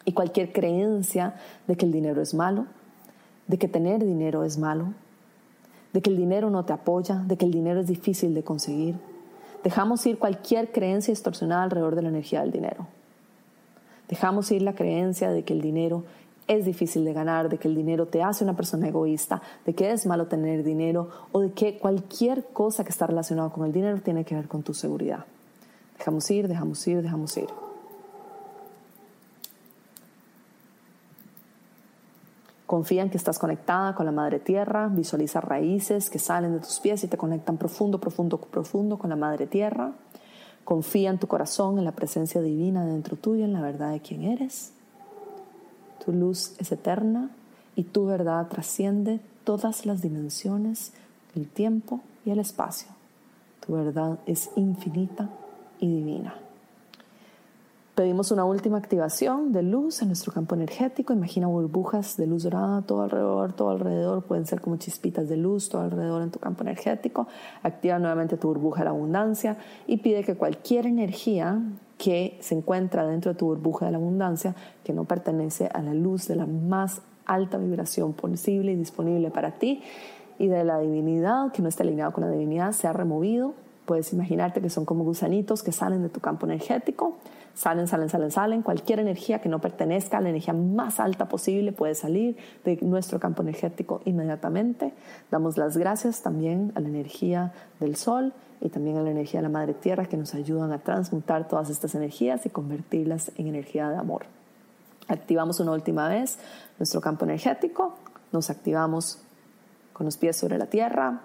Y 0.03 0.11
cualquier 0.11 0.51
creencia 0.51 1.35
de 1.65 1.77
que 1.77 1.85
el 1.85 1.93
dinero 1.93 2.21
es 2.21 2.33
malo, 2.33 2.65
de 3.47 3.57
que 3.57 3.69
tener 3.69 4.03
dinero 4.03 4.43
es 4.43 4.57
malo, 4.57 4.93
de 5.93 6.01
que 6.01 6.09
el 6.09 6.17
dinero 6.17 6.49
no 6.49 6.65
te 6.65 6.73
apoya, 6.73 7.15
de 7.25 7.37
que 7.37 7.45
el 7.45 7.51
dinero 7.51 7.79
es 7.79 7.87
difícil 7.87 8.33
de 8.33 8.43
conseguir. 8.43 8.95
Dejamos 9.63 10.05
ir 10.05 10.19
cualquier 10.19 10.73
creencia 10.73 11.13
distorsionada 11.13 11.63
alrededor 11.63 11.95
de 11.95 12.01
la 12.01 12.09
energía 12.09 12.41
del 12.41 12.51
dinero. 12.51 12.87
Dejamos 14.09 14.51
ir 14.51 14.61
la 14.61 14.75
creencia 14.75 15.31
de 15.31 15.43
que 15.43 15.53
el 15.53 15.61
dinero 15.61 16.03
es 16.47 16.65
difícil 16.65 17.05
de 17.05 17.13
ganar, 17.13 17.47
de 17.47 17.57
que 17.57 17.69
el 17.69 17.75
dinero 17.75 18.07
te 18.07 18.21
hace 18.21 18.43
una 18.43 18.55
persona 18.55 18.89
egoísta, 18.89 19.41
de 19.65 19.73
que 19.73 19.91
es 19.91 20.05
malo 20.05 20.27
tener 20.27 20.63
dinero 20.63 21.09
o 21.31 21.39
de 21.39 21.51
que 21.51 21.77
cualquier 21.77 22.47
cosa 22.51 22.83
que 22.83 22.89
está 22.89 23.07
relacionada 23.07 23.49
con 23.49 23.65
el 23.65 23.71
dinero 23.71 24.01
tiene 24.01 24.25
que 24.25 24.35
ver 24.35 24.49
con 24.49 24.61
tu 24.61 24.73
seguridad. 24.73 25.25
Dejamos 25.97 26.29
ir, 26.31 26.47
dejamos 26.47 26.87
ir, 26.87 27.01
dejamos 27.01 27.37
ir. 27.37 27.49
Confía 32.67 33.01
en 33.01 33.09
que 33.09 33.17
estás 33.17 33.39
conectada 33.39 33.95
con 33.95 34.05
la 34.05 34.11
Madre 34.11 34.39
Tierra, 34.39 34.89
visualiza 34.89 35.39
raíces 35.39 36.09
que 36.09 36.19
salen 36.19 36.51
de 36.51 36.59
tus 36.59 36.81
pies 36.81 37.01
y 37.05 37.07
te 37.07 37.17
conectan 37.17 37.55
profundo, 37.57 37.97
profundo, 37.97 38.37
profundo 38.37 38.97
con 38.99 39.09
la 39.09 39.15
Madre 39.15 39.47
Tierra. 39.47 39.93
Confía 40.65 41.09
en 41.09 41.17
tu 41.17 41.27
corazón, 41.27 41.79
en 41.79 41.85
la 41.85 41.93
presencia 41.93 42.41
divina 42.41 42.85
dentro 42.85 43.15
tuyo, 43.15 43.45
en 43.45 43.53
la 43.53 43.61
verdad 43.61 43.91
de 43.91 44.01
quién 44.01 44.23
eres. 44.23 44.73
Tu 46.03 46.11
luz 46.11 46.55
es 46.59 46.69
eterna 46.73 47.29
y 47.77 47.83
tu 47.83 48.05
verdad 48.05 48.49
trasciende 48.49 49.21
todas 49.45 49.85
las 49.85 50.01
dimensiones, 50.01 50.91
el 51.35 51.47
tiempo 51.47 52.01
y 52.25 52.31
el 52.31 52.39
espacio. 52.39 52.89
Tu 53.65 53.73
verdad 53.73 54.19
es 54.25 54.49
infinita 54.57 55.29
y 55.79 55.87
divina. 55.87 56.35
Pedimos 57.97 58.29
una 58.29 58.45
última 58.45 58.77
activación 58.77 59.51
de 59.51 59.63
luz 59.63 60.03
en 60.03 60.09
nuestro 60.09 60.31
campo 60.31 60.53
energético. 60.53 61.13
Imagina 61.13 61.47
burbujas 61.47 62.15
de 62.15 62.27
luz 62.27 62.43
dorada 62.43 62.83
todo 62.83 63.01
alrededor, 63.01 63.53
todo 63.53 63.71
alrededor. 63.71 64.23
Pueden 64.23 64.45
ser 64.45 64.61
como 64.61 64.77
chispitas 64.77 65.27
de 65.27 65.35
luz 65.35 65.67
todo 65.69 65.81
alrededor 65.81 66.21
en 66.21 66.29
tu 66.29 66.37
campo 66.37 66.61
energético. 66.61 67.27
Activa 67.63 67.97
nuevamente 67.97 68.37
tu 68.37 68.49
burbuja 68.49 68.81
de 68.81 68.85
la 68.85 68.91
abundancia 68.91 69.57
y 69.87 69.97
pide 69.97 70.23
que 70.23 70.35
cualquier 70.35 70.85
energía 70.85 71.59
que 71.97 72.37
se 72.39 72.53
encuentra 72.53 73.07
dentro 73.07 73.33
de 73.33 73.39
tu 73.39 73.47
burbuja 73.47 73.87
de 73.87 73.93
la 73.93 73.97
abundancia, 73.97 74.53
que 74.83 74.93
no 74.93 75.05
pertenece 75.05 75.67
a 75.73 75.81
la 75.81 75.95
luz 75.95 76.27
de 76.27 76.35
la 76.35 76.45
más 76.45 77.01
alta 77.25 77.57
vibración 77.57 78.13
posible 78.13 78.73
y 78.73 78.75
disponible 78.75 79.31
para 79.31 79.57
ti, 79.57 79.81
y 80.37 80.45
de 80.45 80.63
la 80.63 80.77
divinidad, 80.79 81.51
que 81.51 81.63
no 81.63 81.69
esté 81.69 81.81
alineado 81.81 82.13
con 82.13 82.23
la 82.23 82.29
divinidad, 82.29 82.73
sea 82.73 82.93
removido 82.93 83.55
Puedes 83.87 84.11
imaginarte 84.11 84.59
que 84.59 84.69
son 84.69 84.83
como 84.83 85.05
gusanitos 85.05 85.63
que 85.63 85.71
salen 85.71 86.03
de 86.03 86.09
tu 86.09 86.19
campo 86.19 86.45
energético, 86.45 87.15
salen, 87.55 87.87
salen, 87.87 88.09
salen, 88.09 88.31
salen. 88.31 88.61
Cualquier 88.61 88.99
energía 88.99 89.39
que 89.39 89.47
no 89.47 89.61
pertenezca 89.61 90.17
a 90.17 90.21
la 90.21 90.27
energía 90.27 90.53
más 90.53 90.99
alta 90.99 91.29
posible 91.29 91.71
puede 91.71 91.95
salir 91.95 92.35
de 92.65 92.77
nuestro 92.81 93.17
campo 93.21 93.43
energético 93.43 94.01
inmediatamente. 94.03 94.91
Damos 95.31 95.55
las 95.55 95.77
gracias 95.77 96.21
también 96.21 96.73
a 96.75 96.81
la 96.81 96.89
energía 96.89 97.53
del 97.79 97.95
sol 97.95 98.33
y 98.59 98.67
también 98.67 98.97
a 98.97 99.03
la 99.03 99.11
energía 99.11 99.39
de 99.39 99.43
la 99.43 99.53
Madre 99.53 99.73
Tierra 99.73 100.05
que 100.05 100.17
nos 100.17 100.35
ayudan 100.35 100.73
a 100.73 100.79
transmutar 100.79 101.47
todas 101.47 101.69
estas 101.69 101.95
energías 101.95 102.45
y 102.45 102.49
convertirlas 102.49 103.31
en 103.37 103.47
energía 103.47 103.89
de 103.89 103.95
amor. 103.95 104.25
Activamos 105.07 105.61
una 105.61 105.71
última 105.71 106.09
vez 106.09 106.39
nuestro 106.77 106.99
campo 106.99 107.23
energético, 107.23 107.95
nos 108.33 108.49
activamos 108.49 109.19
con 109.93 110.03
los 110.03 110.17
pies 110.17 110.35
sobre 110.35 110.57
la 110.57 110.65
tierra, 110.65 111.21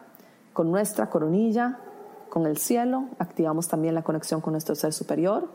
con 0.52 0.70
nuestra 0.70 1.10
coronilla, 1.10 1.80
con 2.32 2.46
el 2.46 2.56
cielo, 2.56 3.08
activamos 3.18 3.68
también 3.68 3.94
la 3.94 4.00
conexión 4.00 4.40
con 4.40 4.52
nuestro 4.52 4.74
ser 4.74 4.94
superior, 4.94 5.50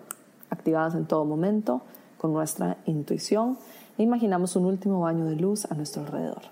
activadas 0.51 0.93
en 0.93 1.07
todo 1.07 1.25
momento, 1.25 1.81
con 2.19 2.33
nuestra 2.33 2.77
intuición, 2.85 3.57
e 3.97 4.03
imaginamos 4.03 4.55
un 4.55 4.65
último 4.65 4.99
baño 4.99 5.25
de 5.25 5.37
luz 5.37 5.65
a 5.71 5.73
nuestro 5.73 6.03
alrededor. 6.03 6.43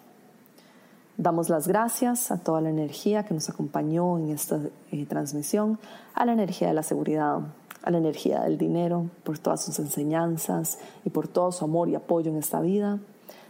Damos 1.15 1.49
las 1.49 1.67
gracias 1.67 2.31
a 2.31 2.39
toda 2.39 2.59
la 2.59 2.71
energía 2.71 3.23
que 3.23 3.35
nos 3.35 3.51
acompañó 3.51 4.17
en 4.17 4.31
esta 4.31 4.61
eh, 4.91 5.05
transmisión, 5.05 5.77
a 6.15 6.25
la 6.25 6.33
energía 6.33 6.69
de 6.69 6.73
la 6.73 6.81
seguridad, 6.81 7.41
a 7.83 7.91
la 7.91 7.99
energía 7.99 8.41
del 8.41 8.57
dinero, 8.57 9.11
por 9.23 9.37
todas 9.37 9.63
sus 9.63 9.77
enseñanzas 9.77 10.79
y 11.03 11.11
por 11.11 11.27
todo 11.27 11.51
su 11.51 11.65
amor 11.65 11.87
y 11.89 11.93
apoyo 11.93 12.31
en 12.31 12.37
esta 12.37 12.61
vida. 12.61 12.97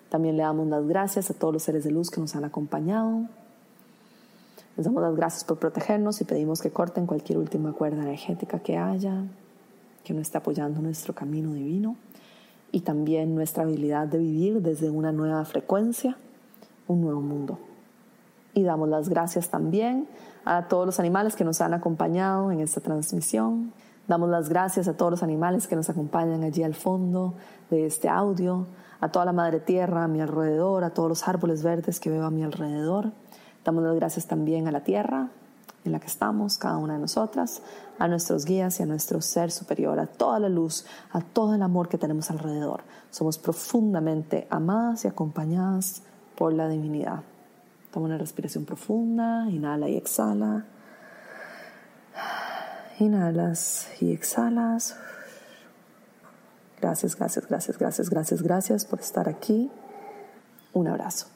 También 0.09 0.35
le 0.35 0.43
damos 0.43 0.67
las 0.67 0.85
gracias 0.85 1.31
a 1.31 1.35
todos 1.35 1.53
los 1.53 1.63
seres 1.63 1.85
de 1.85 1.91
luz 1.91 2.11
que 2.11 2.19
nos 2.19 2.35
han 2.35 2.43
acompañado, 2.43 3.29
les 4.77 4.85
damos 4.85 5.01
las 5.01 5.15
gracias 5.15 5.45
por 5.45 5.57
protegernos 5.57 6.19
y 6.19 6.25
pedimos 6.25 6.61
que 6.61 6.69
corten 6.69 7.05
cualquier 7.05 7.38
última 7.38 7.71
cuerda 7.71 8.01
energética 8.01 8.59
que 8.59 8.77
haya, 8.77 9.23
que 10.03 10.13
no 10.13 10.19
esté 10.19 10.38
apoyando 10.38 10.81
nuestro 10.81 11.15
camino 11.15 11.53
divino 11.53 11.95
y 12.73 12.81
también 12.81 13.35
nuestra 13.35 13.63
habilidad 13.63 14.07
de 14.07 14.17
vivir 14.17 14.61
desde 14.61 14.89
una 14.89 15.13
nueva 15.13 15.45
frecuencia, 15.45 16.17
un 16.88 17.01
nuevo 17.01 17.21
mundo. 17.21 17.57
Y 18.53 18.63
damos 18.63 18.89
las 18.89 19.07
gracias 19.07 19.49
también 19.49 20.07
a 20.43 20.67
todos 20.67 20.85
los 20.85 20.99
animales 20.99 21.38
que 21.38 21.45
nos 21.45 21.61
han 21.61 21.73
acompañado 21.73 22.51
en 22.51 22.59
esta 22.59 22.81
transmisión. 22.81 23.71
Damos 24.09 24.29
las 24.29 24.49
gracias 24.49 24.89
a 24.89 24.97
todos 24.97 25.09
los 25.09 25.23
animales 25.23 25.67
que 25.67 25.77
nos 25.77 25.89
acompañan 25.89 26.43
allí 26.43 26.63
al 26.63 26.75
fondo 26.75 27.33
de 27.69 27.85
este 27.85 28.09
audio, 28.09 28.67
a 28.99 29.09
toda 29.09 29.23
la 29.23 29.33
madre 29.33 29.61
tierra 29.61 30.03
a 30.03 30.07
mi 30.09 30.19
alrededor, 30.19 30.83
a 30.83 30.89
todos 30.89 31.07
los 31.07 31.27
árboles 31.29 31.63
verdes 31.63 32.01
que 32.01 32.09
veo 32.09 32.25
a 32.25 32.29
mi 32.29 32.43
alrededor 32.43 33.13
Damos 33.65 33.84
las 33.84 33.95
gracias 33.95 34.28
también 34.28 34.67
a 34.67 34.71
la 34.71 34.82
tierra 34.82 35.30
en 35.84 35.91
la 35.91 35.99
que 35.99 36.08
estamos, 36.08 36.58
cada 36.58 36.78
una 36.78 36.93
de 36.93 36.99
nosotras, 36.99 37.62
a 37.99 38.08
nuestros 38.08 38.45
guías 38.45 38.80
y 38.80 38.84
a 38.84 38.86
nuestro 38.86 39.21
ser 39.21 39.51
superior, 39.51 39.99
a 39.99 40.08
toda 40.08 40.39
la 40.39 40.49
luz, 40.49 40.86
a 41.12 41.21
todo 41.21 41.56
el 41.56 41.62
amor 41.62 41.89
que 41.89 41.97
tenemos 41.97 42.30
alrededor. 42.32 42.82
Somos 43.12 43.38
profundamente 43.38 44.47
amadas 44.49 45.06
y 45.06 45.08
acompañadas 45.08 46.04
por 46.36 46.54
la 46.54 46.67
divinidad. 46.69 47.21
Toma 47.91 48.08
una 48.08 48.17
respiración 48.17 48.65
profunda, 48.65 49.49
inhala 49.49 49.89
y 49.89 49.95
exhala. 49.95 50.65
Inhalas 52.99 53.89
y 53.99 54.12
exhalas. 54.12 54.95
Gracias, 56.82 57.15
gracias, 57.15 57.47
gracias, 57.47 57.78
gracias, 57.78 58.10
gracias, 58.10 58.41
gracias 58.41 58.86
por 58.86 58.99
estar 58.99 59.30
aquí. 59.30 59.71
Un 60.73 60.88
abrazo. 60.88 61.34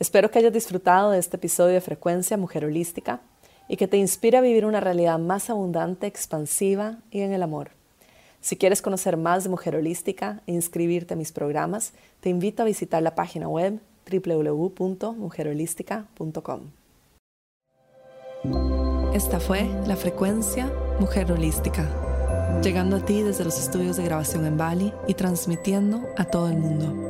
Espero 0.00 0.30
que 0.30 0.38
hayas 0.38 0.54
disfrutado 0.54 1.10
de 1.10 1.18
este 1.18 1.36
episodio 1.36 1.74
de 1.74 1.82
Frecuencia 1.82 2.38
Mujer 2.38 2.64
Holística 2.64 3.20
y 3.68 3.76
que 3.76 3.86
te 3.86 3.98
inspire 3.98 4.38
a 4.38 4.40
vivir 4.40 4.64
una 4.64 4.80
realidad 4.80 5.18
más 5.18 5.50
abundante, 5.50 6.06
expansiva 6.06 7.00
y 7.10 7.20
en 7.20 7.34
el 7.34 7.42
amor. 7.42 7.72
Si 8.40 8.56
quieres 8.56 8.80
conocer 8.80 9.18
más 9.18 9.44
de 9.44 9.50
Mujer 9.50 9.76
Holística 9.76 10.40
e 10.46 10.52
inscribirte 10.52 11.12
a 11.12 11.18
mis 11.18 11.32
programas, 11.32 11.92
te 12.20 12.30
invito 12.30 12.62
a 12.62 12.66
visitar 12.66 13.02
la 13.02 13.14
página 13.14 13.46
web 13.46 13.78
www.mujerholística.com. 14.10 16.60
Esta 19.12 19.38
fue 19.38 19.68
la 19.86 19.96
frecuencia 19.96 20.72
Mujer 20.98 21.30
Holística, 21.30 21.86
llegando 22.62 22.96
a 22.96 23.04
ti 23.04 23.20
desde 23.20 23.44
los 23.44 23.60
estudios 23.60 23.98
de 23.98 24.04
grabación 24.04 24.46
en 24.46 24.56
Bali 24.56 24.94
y 25.06 25.12
transmitiendo 25.12 26.08
a 26.16 26.24
todo 26.24 26.48
el 26.48 26.56
mundo. 26.56 27.09